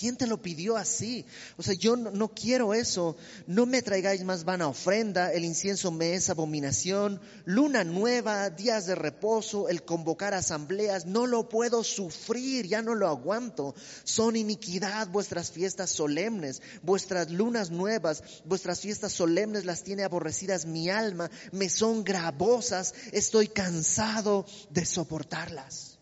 ¿Quién 0.00 0.16
te 0.16 0.26
lo 0.26 0.40
pidió 0.40 0.78
así? 0.78 1.26
O 1.58 1.62
sea, 1.62 1.74
yo 1.74 1.94
no, 1.94 2.28
quiero 2.28 2.72
eso. 2.72 3.18
No 3.46 3.66
me 3.66 3.82
traigáis 3.82 4.24
más 4.24 4.44
vana 4.44 4.66
ofrenda. 4.66 5.30
El 5.30 5.44
incienso 5.44 5.90
me 5.90 6.14
es 6.14 6.30
abominación. 6.30 7.20
Luna 7.44 7.84
nueva, 7.84 8.48
días 8.48 8.86
de 8.86 8.94
reposo, 8.94 9.68
el 9.68 9.82
convocar 9.82 10.32
asambleas. 10.32 11.04
No 11.04 11.26
lo 11.26 11.50
puedo 11.50 11.84
sufrir, 11.84 12.66
ya 12.66 12.80
no 12.80 12.94
lo 12.94 13.08
aguanto. 13.08 13.74
Son 14.02 14.36
iniquidad 14.36 15.06
vuestras 15.08 15.50
fiestas 15.50 15.90
solemnes, 15.90 16.62
vuestras 16.80 17.30
lunas 17.30 17.70
nuevas, 17.70 18.22
vuestras 18.46 18.80
fiestas 18.80 19.12
solemnes 19.12 19.66
las 19.66 19.82
tiene 19.82 20.04
aborrecidas 20.04 20.64
mi 20.64 20.88
alma. 20.88 21.30
Me 21.52 21.68
son 21.68 22.04
gravosas. 22.04 22.94
Estoy 23.12 23.48
cansado 23.48 24.46
de 24.70 24.86
soportarlas. 24.86 25.98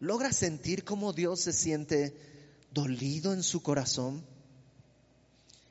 ¿Logra 0.00 0.32
sentir 0.32 0.84
cómo 0.84 1.12
Dios 1.12 1.42
se 1.42 1.52
siente? 1.52 2.37
Dolido 2.78 3.32
en 3.32 3.42
su 3.42 3.62
corazón 3.62 4.24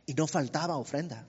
y 0.05 0.13
no 0.13 0.27
faltaba 0.27 0.77
ofrenda. 0.77 1.25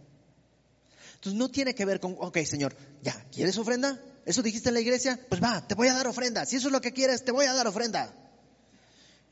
Entonces 1.14 1.38
no 1.38 1.50
tiene 1.50 1.74
que 1.74 1.84
ver 1.84 2.00
con, 2.00 2.16
ok 2.18 2.38
Señor, 2.38 2.76
ya, 3.02 3.14
¿quieres 3.30 3.56
ofrenda? 3.58 4.00
¿Eso 4.24 4.42
dijiste 4.42 4.68
en 4.70 4.74
la 4.74 4.80
iglesia? 4.80 5.18
Pues 5.28 5.42
va, 5.42 5.66
te 5.66 5.74
voy 5.74 5.88
a 5.88 5.94
dar 5.94 6.06
ofrenda. 6.06 6.44
Si 6.46 6.56
eso 6.56 6.68
es 6.68 6.72
lo 6.72 6.80
que 6.80 6.92
quieres, 6.92 7.24
te 7.24 7.32
voy 7.32 7.46
a 7.46 7.54
dar 7.54 7.66
ofrenda. 7.66 8.12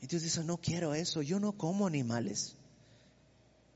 Y 0.01 0.07
Dios 0.07 0.21
dice, 0.21 0.43
no 0.43 0.57
quiero 0.57 0.93
eso, 0.93 1.21
yo 1.21 1.39
no 1.39 1.51
como 1.53 1.85
animales. 1.85 2.55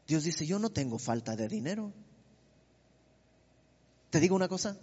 Dios 0.07 0.23
dice, 0.23 0.45
yo 0.45 0.59
no 0.59 0.69
tengo 0.69 0.97
falta 0.97 1.35
de 1.35 1.47
dinero. 1.47 1.93
¿Te 4.09 4.19
digo 4.19 4.35
una 4.35 4.47
cosa? 4.47 4.77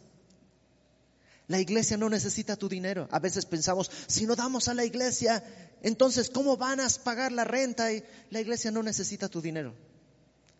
La 1.48 1.58
iglesia 1.58 1.96
no 1.96 2.10
necesita 2.10 2.56
tu 2.56 2.68
dinero. 2.68 3.08
A 3.10 3.18
veces 3.18 3.46
pensamos, 3.46 3.90
si 4.06 4.26
no 4.26 4.36
damos 4.36 4.68
a 4.68 4.74
la 4.74 4.84
iglesia, 4.84 5.42
entonces 5.82 6.28
¿cómo 6.28 6.58
van 6.58 6.78
a 6.78 6.88
pagar 7.02 7.32
la 7.32 7.44
renta? 7.44 7.90
Y 7.90 8.04
la 8.30 8.40
iglesia 8.40 8.70
no 8.70 8.82
necesita 8.82 9.28
tu 9.28 9.40
dinero. 9.40 9.74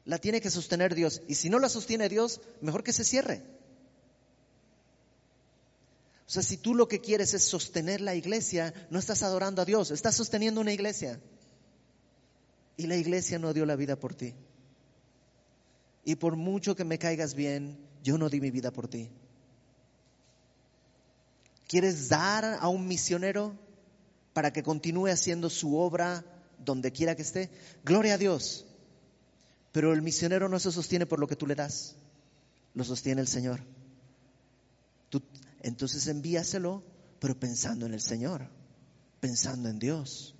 La 0.07 0.19
tiene 0.19 0.41
que 0.41 0.51
sostener 0.51 0.95
Dios. 0.95 1.21
Y 1.29 1.35
si 1.35 1.51
no 1.51 1.59
la 1.59 1.69
sostiene 1.69 2.09
Dios, 2.09 2.41
mejor 2.63 2.83
que 2.83 2.95
se 2.95 3.05
cierre. 3.05 3.43
O 6.27 6.31
sea, 6.31 6.43
si 6.43 6.57
tú 6.57 6.75
lo 6.75 6.89
que 6.89 7.01
quieres 7.01 7.35
es 7.35 7.43
sostener 7.43 8.01
la 8.01 8.15
iglesia, 8.15 8.73
no 8.89 8.99
estás 8.99 9.23
adorando 9.23 9.61
a 9.61 9.67
Dios, 9.67 9.91
estás 9.91 10.15
sosteniendo 10.15 10.61
una 10.61 10.73
iglesia. 10.73 11.21
Y 12.79 12.87
la 12.87 12.97
iglesia 12.97 13.39
no 13.39 13.53
dio 13.53 13.67
la 13.67 13.77
vida 13.77 13.97
por 13.97 14.15
ti. 14.15 14.35
Y 16.05 16.15
por 16.15 16.37
mucho 16.37 16.75
que 16.75 16.85
me 16.85 16.99
caigas 16.99 17.35
bien, 17.35 17.79
yo 18.03 18.17
no 18.17 18.31
di 18.31 18.41
mi 18.41 18.51
vida 18.51 18.71
por 18.71 18.89
ti. 18.89 19.11
¿Quieres 21.69 22.09
dar 22.09 22.45
a 22.61 22.69
un 22.69 22.89
misionero 22.89 23.55
para 24.33 24.53
que 24.53 24.63
continúe 24.63 25.09
haciendo 25.09 25.51
su 25.51 25.77
obra 25.77 26.25
donde 26.65 26.91
quiera 26.93 27.15
que 27.15 27.23
esté? 27.23 27.51
Gloria 27.85 28.15
a 28.15 28.19
Dios. 28.19 28.65
Pero 29.71 29.93
el 29.93 30.01
misionero 30.01 30.49
no 30.49 30.59
se 30.59 30.73
sostiene 30.73 31.05
por 31.05 31.21
lo 31.21 31.29
que 31.29 31.37
tú 31.37 31.47
le 31.47 31.55
das, 31.55 31.95
lo 32.75 32.85
sostiene 32.85 33.21
el 33.21 33.29
Señor. 33.29 33.61
Tú, 35.11 35.23
entonces 35.61 36.07
envíaselo, 36.07 36.83
pero 37.21 37.39
pensando 37.39 37.85
en 37.85 37.93
el 37.93 38.01
Señor, 38.01 38.49
pensando 39.21 39.69
en 39.69 39.79
Dios, 39.79 40.35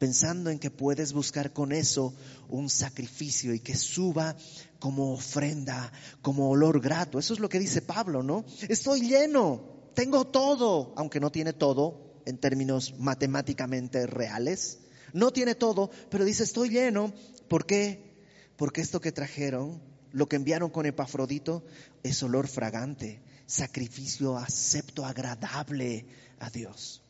pensando 0.00 0.50
en 0.50 0.58
que 0.58 0.72
puedes 0.72 1.12
buscar 1.12 1.52
con 1.52 1.70
eso 1.70 2.14
un 2.48 2.68
sacrificio 2.68 3.54
y 3.54 3.60
que 3.60 3.76
suba 3.76 4.36
como 4.80 5.12
ofrenda, 5.12 5.92
como 6.20 6.50
olor 6.50 6.80
grato. 6.80 7.20
Eso 7.20 7.34
es 7.34 7.38
lo 7.38 7.48
que 7.48 7.60
dice 7.60 7.80
Pablo, 7.80 8.24
¿no? 8.24 8.44
Estoy 8.68 9.02
lleno, 9.02 9.77
tengo 9.98 10.28
todo, 10.28 10.92
aunque 10.94 11.18
no 11.18 11.32
tiene 11.32 11.52
todo 11.52 12.20
en 12.24 12.38
términos 12.38 12.94
matemáticamente 13.00 14.06
reales. 14.06 14.78
No 15.12 15.32
tiene 15.32 15.56
todo, 15.56 15.90
pero 16.08 16.24
dice, 16.24 16.44
estoy 16.44 16.68
lleno. 16.68 17.12
¿Por 17.48 17.66
qué? 17.66 18.14
Porque 18.56 18.80
esto 18.80 19.00
que 19.00 19.10
trajeron, 19.10 19.82
lo 20.12 20.28
que 20.28 20.36
enviaron 20.36 20.70
con 20.70 20.86
Epafrodito, 20.86 21.64
es 22.04 22.22
olor 22.22 22.46
fragante, 22.46 23.20
sacrificio 23.46 24.38
acepto, 24.38 25.04
agradable 25.04 26.06
a 26.38 26.48
Dios. 26.48 27.02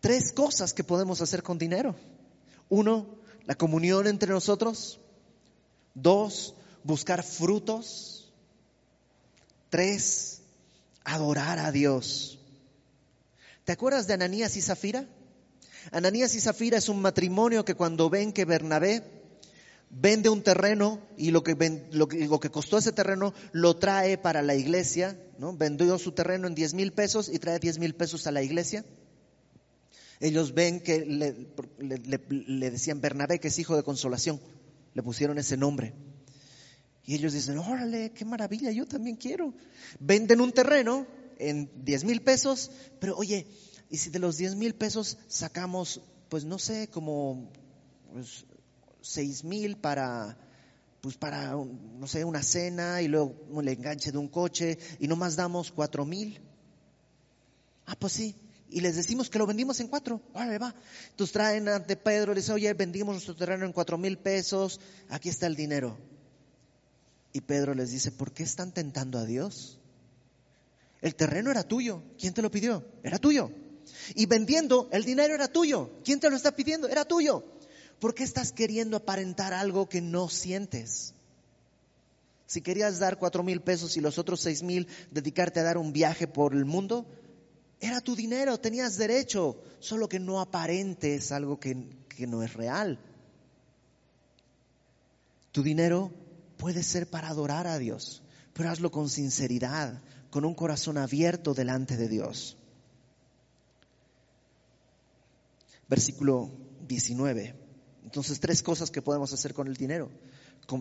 Tres 0.00 0.32
cosas 0.32 0.72
que 0.72 0.84
podemos 0.84 1.20
hacer 1.20 1.42
con 1.42 1.58
dinero. 1.58 1.94
Uno, 2.70 3.18
la 3.44 3.54
comunión 3.54 4.06
entre 4.06 4.32
nosotros. 4.32 4.98
Dos, 5.92 6.54
buscar 6.84 7.22
frutos. 7.22 8.32
Tres, 9.68 10.40
adorar 11.14 11.58
a 11.58 11.72
Dios. 11.72 12.38
¿Te 13.64 13.72
acuerdas 13.72 14.06
de 14.06 14.14
Ananías 14.14 14.56
y 14.56 14.62
Zafira? 14.62 15.06
Ananías 15.92 16.34
y 16.34 16.40
Zafira 16.40 16.78
es 16.78 16.88
un 16.88 17.00
matrimonio 17.00 17.64
que 17.64 17.74
cuando 17.74 18.10
ven 18.10 18.32
que 18.32 18.44
Bernabé 18.44 19.02
vende 19.90 20.28
un 20.28 20.42
terreno 20.42 21.00
y 21.16 21.30
lo 21.30 21.42
que, 21.42 21.56
lo, 21.92 22.08
que 22.08 22.50
costó 22.50 22.78
ese 22.78 22.92
terreno 22.92 23.32
lo 23.52 23.76
trae 23.76 24.18
para 24.18 24.42
la 24.42 24.54
iglesia, 24.54 25.18
¿no? 25.38 25.56
Vendió 25.56 25.98
su 25.98 26.12
terreno 26.12 26.46
en 26.46 26.54
10 26.54 26.74
mil 26.74 26.92
pesos 26.92 27.28
y 27.28 27.38
trae 27.38 27.58
10 27.58 27.78
mil 27.78 27.94
pesos 27.94 28.26
a 28.26 28.32
la 28.32 28.42
iglesia. 28.42 28.84
Ellos 30.20 30.52
ven 30.52 30.80
que 30.80 31.06
le, 31.06 31.48
le, 32.18 32.70
decían 32.70 33.00
Bernabé, 33.00 33.38
que 33.38 33.48
es 33.48 33.58
hijo 33.58 33.76
de 33.76 33.84
consolación, 33.84 34.40
le 34.94 35.02
pusieron 35.02 35.38
ese 35.38 35.56
nombre. 35.56 35.94
Y 37.08 37.14
ellos 37.14 37.32
dicen, 37.32 37.56
órale, 37.56 38.10
qué 38.10 38.26
maravilla, 38.26 38.70
yo 38.70 38.86
también 38.86 39.16
quiero. 39.16 39.54
Venden 39.98 40.42
un 40.42 40.52
terreno 40.52 41.06
en 41.38 41.70
10 41.82 42.04
mil 42.04 42.20
pesos, 42.20 42.70
pero 43.00 43.16
oye, 43.16 43.46
¿y 43.88 43.96
si 43.96 44.10
de 44.10 44.18
los 44.18 44.36
10 44.36 44.56
mil 44.56 44.74
pesos 44.74 45.16
sacamos, 45.26 46.02
pues 46.28 46.44
no 46.44 46.58
sé, 46.58 46.88
como 46.88 47.50
pues, 48.12 48.44
seis 49.00 49.42
mil 49.42 49.78
para, 49.78 50.36
pues 51.00 51.16
para, 51.16 51.52
no 51.52 52.06
sé, 52.06 52.26
una 52.26 52.42
cena 52.42 53.00
y 53.00 53.08
luego 53.08 53.34
el 53.58 53.68
enganche 53.68 54.12
de 54.12 54.18
un 54.18 54.28
coche 54.28 54.78
y 55.00 55.08
nomás 55.08 55.34
damos 55.34 55.72
cuatro 55.72 56.04
mil. 56.04 56.38
Ah, 57.86 57.96
pues 57.98 58.12
sí. 58.12 58.34
Y 58.68 58.82
les 58.82 58.96
decimos 58.96 59.30
que 59.30 59.38
lo 59.38 59.46
vendimos 59.46 59.80
en 59.80 59.88
cuatro. 59.88 60.20
Órale, 60.34 60.58
va. 60.58 60.74
Entonces 61.08 61.32
traen 61.32 61.70
ante 61.70 61.96
Pedro 61.96 62.32
y 62.32 62.34
le 62.34 62.42
dicen, 62.42 62.56
oye, 62.56 62.74
vendimos 62.74 63.14
nuestro 63.14 63.34
terreno 63.34 63.64
en 63.64 63.72
cuatro 63.72 63.96
mil 63.96 64.18
pesos, 64.18 64.78
aquí 65.08 65.30
está 65.30 65.46
el 65.46 65.56
dinero. 65.56 65.96
Y 67.38 67.40
Pedro 67.40 67.72
les 67.72 67.92
dice, 67.92 68.10
¿por 68.10 68.32
qué 68.32 68.42
están 68.42 68.72
tentando 68.72 69.16
a 69.16 69.24
Dios? 69.24 69.78
El 71.00 71.14
terreno 71.14 71.52
era 71.52 71.62
tuyo. 71.62 72.02
¿Quién 72.18 72.34
te 72.34 72.42
lo 72.42 72.50
pidió? 72.50 72.84
Era 73.04 73.20
tuyo. 73.20 73.52
Y 74.16 74.26
vendiendo, 74.26 74.88
el 74.90 75.04
dinero 75.04 75.36
era 75.36 75.46
tuyo. 75.46 75.88
¿Quién 76.02 76.18
te 76.18 76.30
lo 76.30 76.34
está 76.34 76.50
pidiendo? 76.50 76.88
Era 76.88 77.04
tuyo. 77.04 77.44
¿Por 78.00 78.12
qué 78.12 78.24
estás 78.24 78.50
queriendo 78.50 78.96
aparentar 78.96 79.54
algo 79.54 79.88
que 79.88 80.00
no 80.00 80.28
sientes? 80.28 81.14
Si 82.48 82.60
querías 82.60 82.98
dar 82.98 83.18
cuatro 83.18 83.44
mil 83.44 83.60
pesos 83.60 83.96
y 83.96 84.00
los 84.00 84.18
otros 84.18 84.40
seis 84.40 84.64
mil 84.64 84.88
dedicarte 85.12 85.60
a 85.60 85.62
dar 85.62 85.78
un 85.78 85.92
viaje 85.92 86.26
por 86.26 86.54
el 86.54 86.64
mundo, 86.64 87.06
era 87.78 88.00
tu 88.00 88.16
dinero, 88.16 88.58
tenías 88.58 88.96
derecho, 88.96 89.62
solo 89.78 90.08
que 90.08 90.18
no 90.18 90.40
aparentes 90.40 91.30
algo 91.30 91.60
que, 91.60 91.86
que 92.08 92.26
no 92.26 92.42
es 92.42 92.54
real. 92.54 92.98
Tu 95.52 95.62
dinero 95.62 96.10
puede 96.58 96.82
ser 96.82 97.08
para 97.08 97.28
adorar 97.28 97.66
a 97.66 97.78
Dios, 97.78 98.22
pero 98.52 98.70
hazlo 98.70 98.90
con 98.90 99.08
sinceridad, 99.08 100.02
con 100.30 100.44
un 100.44 100.54
corazón 100.54 100.98
abierto 100.98 101.54
delante 101.54 101.96
de 101.96 102.08
Dios. 102.08 102.56
Versículo 105.88 106.50
19. 106.86 107.54
Entonces, 108.04 108.40
tres 108.40 108.62
cosas 108.62 108.90
que 108.90 109.02
podemos 109.02 109.32
hacer 109.32 109.54
con 109.54 109.68
el 109.68 109.76
dinero. 109.76 110.10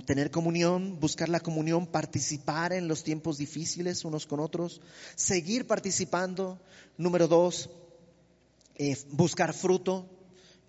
Tener 0.06 0.32
comunión, 0.32 1.00
buscar 1.00 1.30
la 1.30 1.40
comunión, 1.40 1.88
participar 1.88 2.74
en 2.74 2.90
los 2.90 3.04
tiempos 3.04 3.38
difíciles 3.38 4.04
unos 4.04 4.26
con 4.26 4.42
otros, 4.42 4.82
seguir 5.16 5.66
participando. 5.66 6.60
Número 6.98 7.30
dos, 7.30 7.70
eh, 8.76 8.98
buscar 9.12 9.54
fruto. 9.54 10.10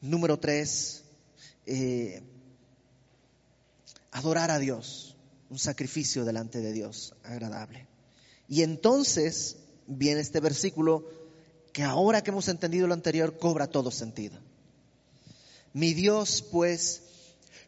Número 0.00 0.38
tres, 0.38 1.02
eh, 1.66 2.22
adorar 4.18 4.50
a 4.50 4.58
Dios, 4.58 5.16
un 5.48 5.58
sacrificio 5.58 6.24
delante 6.24 6.60
de 6.60 6.72
Dios 6.72 7.14
agradable. 7.22 7.86
Y 8.48 8.62
entonces 8.62 9.56
viene 9.86 10.20
este 10.20 10.40
versículo 10.40 11.08
que 11.72 11.84
ahora 11.84 12.22
que 12.22 12.30
hemos 12.30 12.48
entendido 12.48 12.88
lo 12.88 12.94
anterior 12.94 13.38
cobra 13.38 13.68
todo 13.68 13.90
sentido. 13.90 14.38
Mi 15.72 15.94
Dios, 15.94 16.44
pues, 16.50 17.02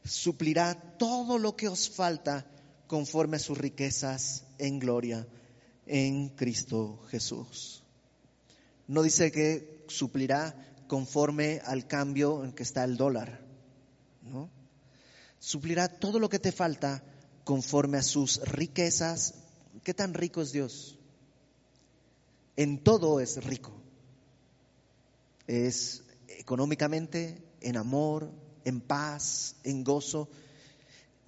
suplirá 0.04 0.74
todo 0.98 1.38
lo 1.38 1.54
que 1.54 1.68
os 1.68 1.88
falta 1.88 2.46
conforme 2.88 3.36
a 3.36 3.40
sus 3.40 3.56
riquezas 3.56 4.42
en 4.58 4.80
gloria 4.80 5.26
en 5.86 6.30
Cristo 6.30 7.00
Jesús. 7.10 7.84
No 8.88 9.02
dice 9.02 9.30
que 9.30 9.84
suplirá 9.86 10.56
conforme 10.88 11.60
al 11.64 11.86
cambio 11.86 12.42
en 12.44 12.52
que 12.52 12.64
está 12.64 12.82
el 12.82 12.96
dólar, 12.96 13.40
¿no? 14.22 14.50
Suplirá 15.40 15.88
todo 15.88 16.18
lo 16.18 16.28
que 16.28 16.38
te 16.38 16.52
falta 16.52 17.02
conforme 17.44 17.96
a 17.96 18.02
sus 18.02 18.40
riquezas. 18.42 19.34
¿Qué 19.82 19.94
tan 19.94 20.14
rico 20.14 20.42
es 20.42 20.52
Dios? 20.52 20.98
En 22.56 22.84
todo 22.84 23.20
es 23.20 23.42
rico. 23.42 23.72
Es 25.46 26.04
económicamente, 26.28 27.42
en 27.62 27.78
amor, 27.78 28.30
en 28.64 28.82
paz, 28.82 29.56
en 29.64 29.82
gozo. 29.82 30.28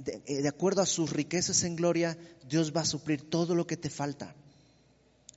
Eh, 0.06 0.42
de, 0.42 0.48
acuerdo 0.48 0.82
a 0.82 0.86
sus 0.86 1.10
riquezas 1.10 1.64
en 1.64 1.76
gloria, 1.76 2.18
Dios 2.46 2.76
va 2.76 2.82
a 2.82 2.84
suplir 2.84 3.30
todo 3.30 3.54
lo 3.54 3.66
que 3.66 3.78
te 3.78 3.88
falta. 3.88 4.34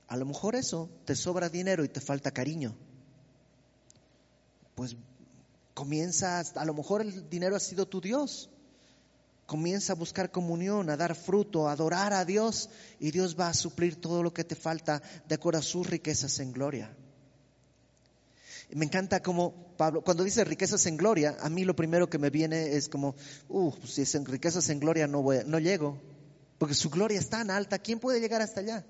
A 0.06 0.18
lo 0.18 0.26
mejor 0.26 0.54
eso, 0.54 0.90
te 1.06 1.16
sobra 1.16 1.48
dinero 1.48 1.82
y 1.82 1.88
te 1.88 2.00
falta 2.00 2.30
cariño. 2.30 2.76
Pues 4.74 4.96
comienza, 5.72 6.40
a 6.40 6.64
lo 6.66 6.74
mejor 6.74 7.00
el 7.00 7.30
dinero 7.30 7.56
ha 7.56 7.60
sido 7.60 7.86
tu 7.86 8.02
Dios. 8.02 8.50
Comienza 9.46 9.92
a 9.92 9.96
buscar 9.96 10.30
comunión, 10.30 10.90
a 10.90 10.96
dar 10.96 11.14
fruto, 11.14 11.68
a 11.68 11.72
adorar 11.72 12.12
a 12.12 12.24
Dios 12.24 12.68
y 12.98 13.12
Dios 13.12 13.38
va 13.38 13.48
a 13.48 13.54
suplir 13.54 14.00
todo 14.00 14.22
lo 14.22 14.34
que 14.34 14.44
te 14.44 14.56
falta 14.56 15.00
de 15.28 15.34
acuerdo 15.36 15.60
a 15.60 15.62
sus 15.62 15.88
riquezas 15.88 16.40
en 16.40 16.52
gloria. 16.52 16.94
Me 18.70 18.84
encanta 18.84 19.22
como 19.22 19.76
Pablo, 19.76 20.02
cuando 20.02 20.24
dice 20.24 20.42
riquezas 20.42 20.86
en 20.86 20.96
gloria, 20.96 21.36
a 21.40 21.48
mí 21.48 21.64
lo 21.64 21.76
primero 21.76 22.10
que 22.10 22.18
me 22.18 22.30
viene 22.30 22.74
es 22.74 22.88
como, 22.88 23.14
uh, 23.48 23.72
si 23.86 24.02
es 24.02 24.14
en 24.16 24.24
riquezas 24.24 24.68
en 24.70 24.80
gloria 24.80 25.06
no, 25.06 25.22
voy, 25.22 25.38
no 25.46 25.60
llego, 25.60 26.00
porque 26.58 26.74
su 26.74 26.90
gloria 26.90 27.20
es 27.20 27.28
tan 27.28 27.50
alta, 27.50 27.78
¿quién 27.78 28.00
puede 28.00 28.20
llegar 28.20 28.42
hasta 28.42 28.60
allá? 28.60 28.84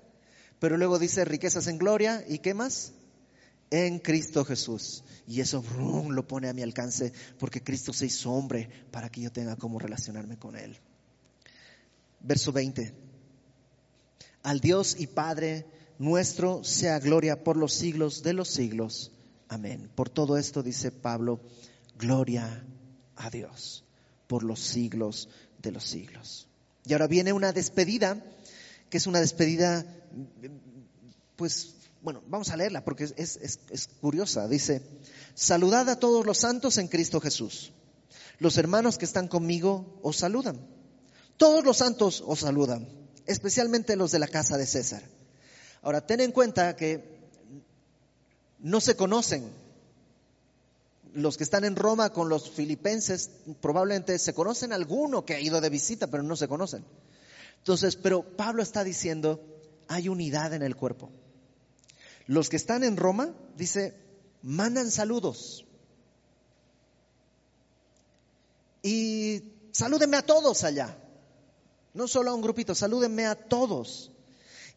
Pero 0.59 0.77
luego 0.77 0.97
dice 0.97 1.23
riquezas 1.25 1.67
en 1.67 1.77
gloria 1.77 2.25
y 2.27 2.39
qué 2.39 2.55
más? 2.55 2.93
En 3.69 3.99
Cristo 3.99 4.45
Jesús. 4.45 5.03
Y 5.27 5.41
eso 5.41 5.63
lo 6.09 6.27
pone 6.27 6.49
a 6.49 6.53
mi 6.53 6.61
alcance 6.61 7.11
porque 7.39 7.63
Cristo 7.63 7.93
se 7.93 8.05
hizo 8.05 8.31
hombre 8.31 8.69
para 8.91 9.09
que 9.09 9.21
yo 9.21 9.31
tenga 9.31 9.55
cómo 9.55 9.79
relacionarme 9.79 10.37
con 10.37 10.55
Él. 10.55 10.77
Verso 12.19 12.51
20. 12.51 12.93
Al 14.43 14.59
Dios 14.59 14.95
y 14.99 15.07
Padre 15.07 15.65
nuestro 15.99 16.63
sea 16.63 16.99
gloria 16.99 17.43
por 17.43 17.57
los 17.57 17.73
siglos 17.73 18.23
de 18.23 18.33
los 18.33 18.49
siglos. 18.49 19.11
Amén. 19.49 19.89
Por 19.95 20.09
todo 20.09 20.37
esto 20.37 20.63
dice 20.63 20.91
Pablo, 20.91 21.41
gloria 21.97 22.65
a 23.15 23.29
Dios 23.29 23.83
por 24.27 24.43
los 24.43 24.59
siglos 24.59 25.29
de 25.61 25.71
los 25.71 25.83
siglos. 25.83 26.47
Y 26.85 26.93
ahora 26.93 27.07
viene 27.07 27.33
una 27.33 27.53
despedida, 27.53 28.23
que 28.89 28.97
es 28.97 29.07
una 29.07 29.19
despedida, 29.19 29.85
pues 31.35 31.75
bueno, 32.07 32.23
vamos 32.27 32.51
a 32.51 32.55
leerla 32.55 32.85
porque 32.85 33.03
es, 33.03 33.89
curiosa. 33.99 34.47
Dice, 34.47 34.81
saludad 35.35 35.89
a 35.89 35.99
todos 35.99 36.25
los 36.25 36.37
santos 36.37 36.77
en 36.77 36.87
Cristo 36.87 37.19
Jesús. 37.19 37.73
Los 38.39 38.57
hermanos 38.57 38.97
que 38.97 39.03
están 39.03 39.27
conmigo 39.27 39.99
os 40.03 40.15
saludan. 40.15 40.57
Todos 41.35 41.65
los 41.65 41.75
santos 41.75 42.23
os 42.25 42.39
saludan, 42.39 42.87
especialmente 43.25 43.97
los 43.97 44.11
de 44.11 44.19
la 44.19 44.29
casa 44.29 44.57
de 44.57 44.65
César. 44.65 45.03
Ahora, 45.81 45.99
ten 45.99 46.21
en 46.21 46.31
cuenta 46.31 46.77
que 46.77 47.19
no 48.59 48.79
se 48.79 48.95
conocen. 48.95 49.51
Los 51.11 51.35
que 51.35 51.43
están 51.43 51.65
en 51.65 51.75
Roma 51.75 52.13
con 52.13 52.29
los 52.29 52.49
filipenses 52.49 53.31
probablemente 53.59 54.17
se 54.17 54.33
conocen 54.33 54.71
alguno 54.71 55.25
que 55.25 55.35
ha 55.35 55.41
ido 55.41 55.59
de 55.59 55.69
visita, 55.69 56.07
pero 56.07 56.23
no 56.23 56.37
se 56.37 56.47
conocen. 56.47 56.85
Entonces, 57.57 57.97
pero 57.97 58.23
Pablo 58.23 58.63
está 58.63 58.85
diciendo, 58.85 59.41
hay 59.89 60.07
unidad 60.07 60.53
en 60.53 60.61
el 60.61 60.77
cuerpo. 60.77 61.11
Los 62.27 62.49
que 62.49 62.57
están 62.57 62.83
en 62.83 62.97
Roma, 62.97 63.33
dice, 63.55 63.95
mandan 64.41 64.91
saludos. 64.91 65.65
Y 68.83 69.43
salúdenme 69.71 70.17
a 70.17 70.25
todos 70.25 70.63
allá. 70.63 70.97
No 71.93 72.07
solo 72.07 72.31
a 72.31 72.35
un 72.35 72.41
grupito, 72.41 72.75
salúdenme 72.75 73.25
a 73.25 73.35
todos. 73.35 74.11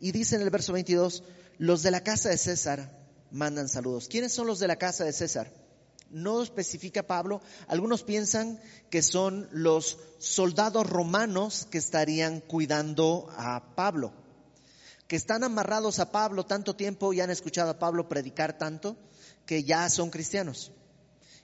Y 0.01 0.13
dice 0.13 0.37
en 0.37 0.43
el 0.43 0.51
verso 0.51 0.73
22, 0.73 1.23
los 1.59 1.83
de 1.83 1.91
la 1.91 2.03
casa 2.03 2.31
de 2.31 2.39
César 2.39 2.99
mandan 3.31 3.69
saludos. 3.69 4.09
¿Quiénes 4.09 4.33
son 4.33 4.47
los 4.47 4.59
de 4.59 4.69
la 4.69 4.77
casa 4.77 5.05
de 5.05 5.13
César? 5.13 5.53
No 6.11 6.43
especifica 6.43 7.07
Pablo. 7.07 7.43
Algunos 7.69 8.03
piensan 8.03 8.61
que 8.91 9.03
son 9.03 9.49
los 9.53 9.99
soldados 10.19 10.89
romanos 10.89 11.67
que 11.71 11.79
estarían 11.79 12.41
cuidando 12.41 13.29
a 13.37 13.75
Pablo, 13.77 14.13
que 15.11 15.17
están 15.17 15.43
amarrados 15.43 15.99
a 15.99 16.13
Pablo 16.13 16.47
tanto 16.47 16.77
tiempo 16.77 17.13
y 17.13 17.21
han 17.21 17.31
escuchado 17.31 17.71
a 17.71 17.79
Pablo 17.81 18.09
predicar 18.09 18.57
tanto 18.57 18.97
que 19.45 19.65
ya 19.65 19.91
son 19.91 20.09
cristianos. 20.09 20.71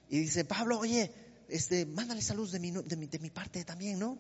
Y 0.09 0.21
dice, 0.21 0.45
Pablo, 0.45 0.79
oye, 0.79 1.11
este, 1.49 1.85
mándale 1.85 2.23
saludos 2.23 2.53
de 2.53 2.61
mi, 2.61 2.71
de 2.71 2.95
mi, 2.95 3.09
de 3.09 3.19
mi 3.19 3.31
parte 3.31 3.65
también, 3.65 3.99
¿no? 3.99 4.19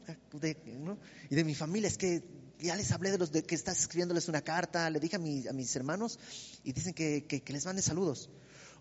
Y 1.31 1.37
de 1.37 1.45
mi 1.45 1.55
familia, 1.55 1.87
es 1.87 1.97
que 1.97 2.25
ya 2.59 2.75
les 2.75 2.91
hablé 2.91 3.13
de 3.13 3.19
los 3.19 3.31
de 3.31 3.45
que 3.45 3.55
estás 3.55 3.79
escribiéndoles 3.79 4.27
una 4.27 4.43
carta, 4.43 4.91
le 4.91 4.99
dije 4.99 5.15
a, 5.15 5.21
mis 5.21 5.77
hermanos 5.77 6.19
y 6.65 6.73
dicen 6.73 6.93
que, 6.93 7.25
que, 7.27 7.53
les 7.53 7.67
mande 7.67 7.83
saludos. 7.83 8.29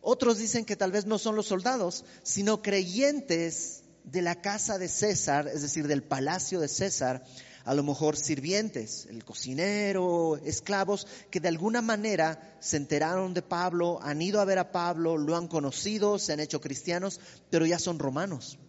Otros 0.02 0.40
dicen 0.40 0.66
que 0.66 0.76
tal 0.76 0.92
vez 0.92 1.06
no 1.06 1.20
son 1.20 1.36
los 1.36 1.46
soldados, 1.46 2.06
sino 2.24 2.64
creyentes 2.64 3.84
de 4.04 4.24
la 4.24 4.42
casa 4.42 4.80
de 4.80 4.88
César, 4.88 5.48
es 5.48 5.62
decir, 5.62 5.86
del 5.86 6.02
palacio 6.02 6.60
de 6.60 6.70
César, 6.70 7.24
a 7.66 7.74
lo 7.74 7.82
mejor 7.82 8.16
sirvientes, 8.16 9.08
el 9.08 9.26
cocinero, 9.26 10.38
esclavos, 10.38 11.08
que 11.32 11.40
de 11.40 11.48
alguna 11.48 11.82
manera 11.82 12.58
se 12.60 12.78
enteraron 12.78 13.34
de 13.34 13.42
Pablo, 13.42 14.00
han 14.04 14.22
ido 14.22 14.40
a 14.40 14.46
ver 14.46 14.60
a 14.60 14.72
Pablo, 14.72 15.18
lo 15.18 15.36
han 15.36 15.48
conocido, 15.48 16.20
se 16.20 16.34
han 16.34 16.40
hecho 16.40 16.62
cristianos, 16.62 17.20
pero 17.50 17.66
ya 17.66 17.80
son 17.80 17.98
romanos. 17.98 18.60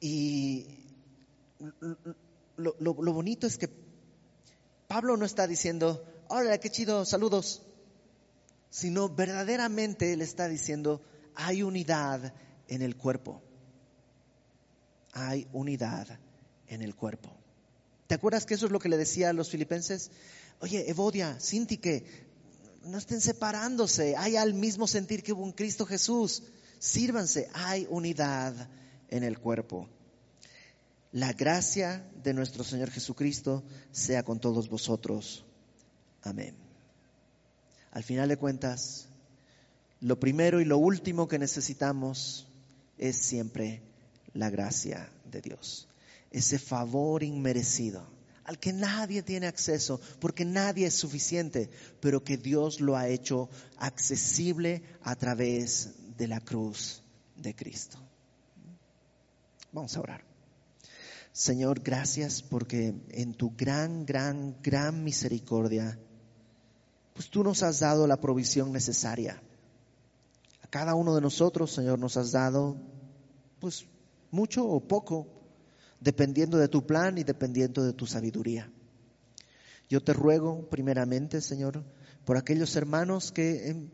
Y 0.00 0.66
lo, 2.56 2.94
bonito 2.94 3.46
es 3.46 3.58
que 3.58 3.68
Pablo 4.88 5.18
no 5.18 5.26
está 5.26 5.46
diciendo, 5.46 6.02
hola, 6.28 6.56
qué 6.56 6.70
chido, 6.70 7.04
saludos, 7.04 7.60
sino 8.70 9.10
verdaderamente 9.10 10.16
le 10.16 10.24
está 10.24 10.48
diciendo, 10.48 11.02
hay 11.34 11.62
unidad 11.62 12.32
en 12.68 12.80
el 12.80 12.96
cuerpo. 12.96 13.42
Hay 15.12 15.46
unidad 15.52 16.18
en 16.70 16.82
el 16.82 16.94
cuerpo. 16.94 17.30
¿Te 18.06 18.14
acuerdas 18.14 18.46
que 18.46 18.54
eso 18.54 18.66
es 18.66 18.72
lo 18.72 18.78
que 18.78 18.88
le 18.88 18.96
decía 18.96 19.28
a 19.28 19.32
los 19.32 19.50
filipenses? 19.50 20.10
Oye, 20.60 20.88
Evodia, 20.88 21.38
Sintique, 21.38 22.04
no 22.84 22.96
estén 22.96 23.20
separándose, 23.20 24.16
hay 24.16 24.36
al 24.36 24.54
mismo 24.54 24.86
sentir 24.86 25.22
que 25.22 25.32
hubo 25.32 25.44
en 25.44 25.52
Cristo 25.52 25.84
Jesús. 25.84 26.42
Sírvanse, 26.78 27.48
hay 27.52 27.86
unidad 27.90 28.68
en 29.08 29.22
el 29.22 29.38
cuerpo. 29.38 29.88
La 31.12 31.32
gracia 31.32 32.08
de 32.22 32.32
nuestro 32.32 32.64
Señor 32.64 32.90
Jesucristo 32.90 33.64
sea 33.90 34.22
con 34.22 34.40
todos 34.40 34.68
vosotros. 34.68 35.44
Amén. 36.22 36.54
Al 37.90 38.04
final 38.04 38.28
de 38.28 38.36
cuentas, 38.36 39.08
lo 40.00 40.20
primero 40.20 40.60
y 40.60 40.64
lo 40.64 40.78
último 40.78 41.26
que 41.26 41.38
necesitamos 41.38 42.46
es 42.96 43.16
siempre 43.16 43.82
la 44.32 44.50
gracia 44.50 45.10
de 45.30 45.40
Dios 45.40 45.88
ese 46.30 46.58
favor 46.58 47.22
inmerecido 47.22 48.06
al 48.50 48.58
que 48.58 48.72
nadie 48.72 49.22
tiene 49.22 49.46
acceso, 49.46 50.00
porque 50.18 50.44
nadie 50.44 50.86
es 50.86 50.94
suficiente, 50.94 51.70
pero 52.00 52.24
que 52.24 52.36
Dios 52.36 52.80
lo 52.80 52.96
ha 52.96 53.06
hecho 53.06 53.48
accesible 53.76 54.82
a 55.02 55.14
través 55.14 55.90
de 56.16 56.26
la 56.26 56.40
cruz 56.40 57.00
de 57.36 57.54
Cristo. 57.54 57.98
Vamos 59.70 59.96
a 59.96 60.00
orar. 60.00 60.24
Señor, 61.32 61.80
gracias 61.80 62.42
porque 62.42 62.92
en 63.10 63.34
tu 63.34 63.54
gran, 63.56 64.04
gran, 64.04 64.60
gran 64.60 65.04
misericordia, 65.04 65.96
pues 67.14 67.30
tú 67.30 67.44
nos 67.44 67.62
has 67.62 67.78
dado 67.78 68.08
la 68.08 68.20
provisión 68.20 68.72
necesaria. 68.72 69.40
A 70.60 70.66
cada 70.66 70.96
uno 70.96 71.14
de 71.14 71.20
nosotros, 71.20 71.72
Señor, 71.72 72.00
nos 72.00 72.16
has 72.16 72.32
dado, 72.32 72.76
pues, 73.60 73.86
mucho 74.32 74.66
o 74.66 74.80
poco, 74.80 75.28
dependiendo 76.00 76.58
de 76.58 76.68
tu 76.68 76.86
plan 76.86 77.18
y 77.18 77.24
dependiendo 77.24 77.84
de 77.84 77.92
tu 77.92 78.06
sabiduría. 78.06 78.70
Yo 79.88 80.02
te 80.02 80.12
ruego 80.12 80.68
primeramente, 80.70 81.40
Señor, 81.40 81.84
por 82.24 82.36
aquellos 82.36 82.74
hermanos 82.76 83.32
que 83.32 83.68
em, 83.68 83.90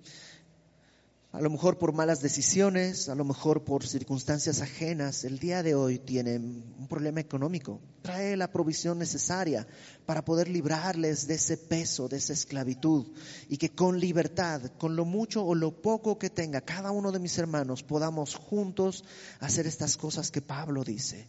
a 1.33 1.41
lo 1.41 1.51
mejor 1.51 1.79
por 1.79 1.93
malas 1.93 2.21
decisiones, 2.21 3.09
a 3.09 3.15
lo 3.15 3.25
mejor 3.25 3.65
por 3.65 3.87
circunstancias 3.87 4.61
ajenas, 4.63 5.25
el 5.25 5.39
día 5.39 5.63
de 5.63 5.75
hoy 5.75 5.99
tienen 5.99 6.65
un 6.79 6.87
problema 6.87 7.21
económico. 7.21 7.81
Trae 8.03 8.37
la 8.37 8.51
provisión 8.51 8.99
necesaria 8.99 9.67
para 10.07 10.25
poder 10.25 10.49
librarles 10.49 11.27
de 11.27 11.35
ese 11.35 11.57
peso, 11.57 12.09
de 12.09 12.19
esa 12.19 12.33
esclavitud, 12.33 13.07
y 13.49 13.57
que 13.59 13.75
con 13.75 13.99
libertad, 13.99 14.63
con 14.79 14.97
lo 14.97 15.05
mucho 15.05 15.45
o 15.45 15.55
lo 15.55 15.83
poco 15.83 16.19
que 16.19 16.31
tenga 16.31 16.61
cada 16.61 16.91
uno 16.91 17.13
de 17.13 17.19
mis 17.19 17.37
hermanos, 17.37 17.83
podamos 17.83 18.35
juntos 18.35 19.05
hacer 19.41 19.67
estas 19.67 19.97
cosas 19.97 20.31
que 20.31 20.41
Pablo 20.41 20.85
dice 20.85 21.27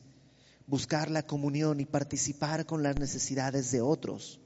buscar 0.68 1.10
la 1.10 1.24
comunión 1.26 1.80
y 1.80 1.86
participar 1.86 2.66
con 2.66 2.84
las 2.84 3.00
necesidades 3.00 3.72
de 3.72 3.82
otros, 3.82 4.40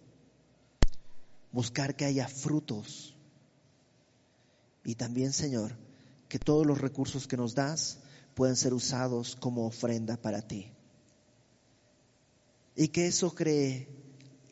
buscar 1.51 1.95
que 1.95 2.05
haya 2.05 2.27
frutos. 2.27 3.15
Y 4.83 4.95
también, 4.95 5.33
Señor, 5.33 5.75
que 6.29 6.39
todos 6.39 6.65
los 6.65 6.79
recursos 6.79 7.27
que 7.27 7.37
nos 7.37 7.55
das 7.55 7.99
puedan 8.35 8.55
ser 8.55 8.73
usados 8.73 9.35
como 9.35 9.65
ofrenda 9.65 10.15
para 10.17 10.41
ti. 10.41 10.71
Y 12.75 12.87
que 12.87 13.07
eso 13.07 13.35
cree 13.35 13.89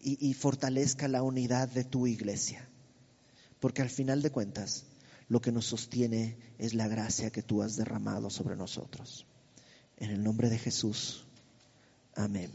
y, 0.02 0.34
fortalezca 0.34 1.08
la 1.08 1.24
unidad 1.24 1.70
de 1.70 1.84
tu 1.84 2.08
iglesia. 2.08 2.68
Porque 3.60 3.82
al 3.82 3.90
final 3.90 4.22
de 4.22 4.32
cuentas, 4.32 4.86
lo 5.28 5.42
que 5.42 5.52
nos 5.52 5.66
sostiene 5.66 6.38
es 6.58 6.74
la 6.74 6.88
gracia 6.88 7.32
que 7.32 7.44
tú 7.44 7.62
has 7.62 7.76
derramado 7.76 8.30
sobre 8.30 8.56
nosotros. 8.56 9.26
En 9.98 10.10
el 10.10 10.24
nombre 10.24 10.50
de 10.50 10.58
Jesús. 10.58 11.26
Amén. 12.26 12.52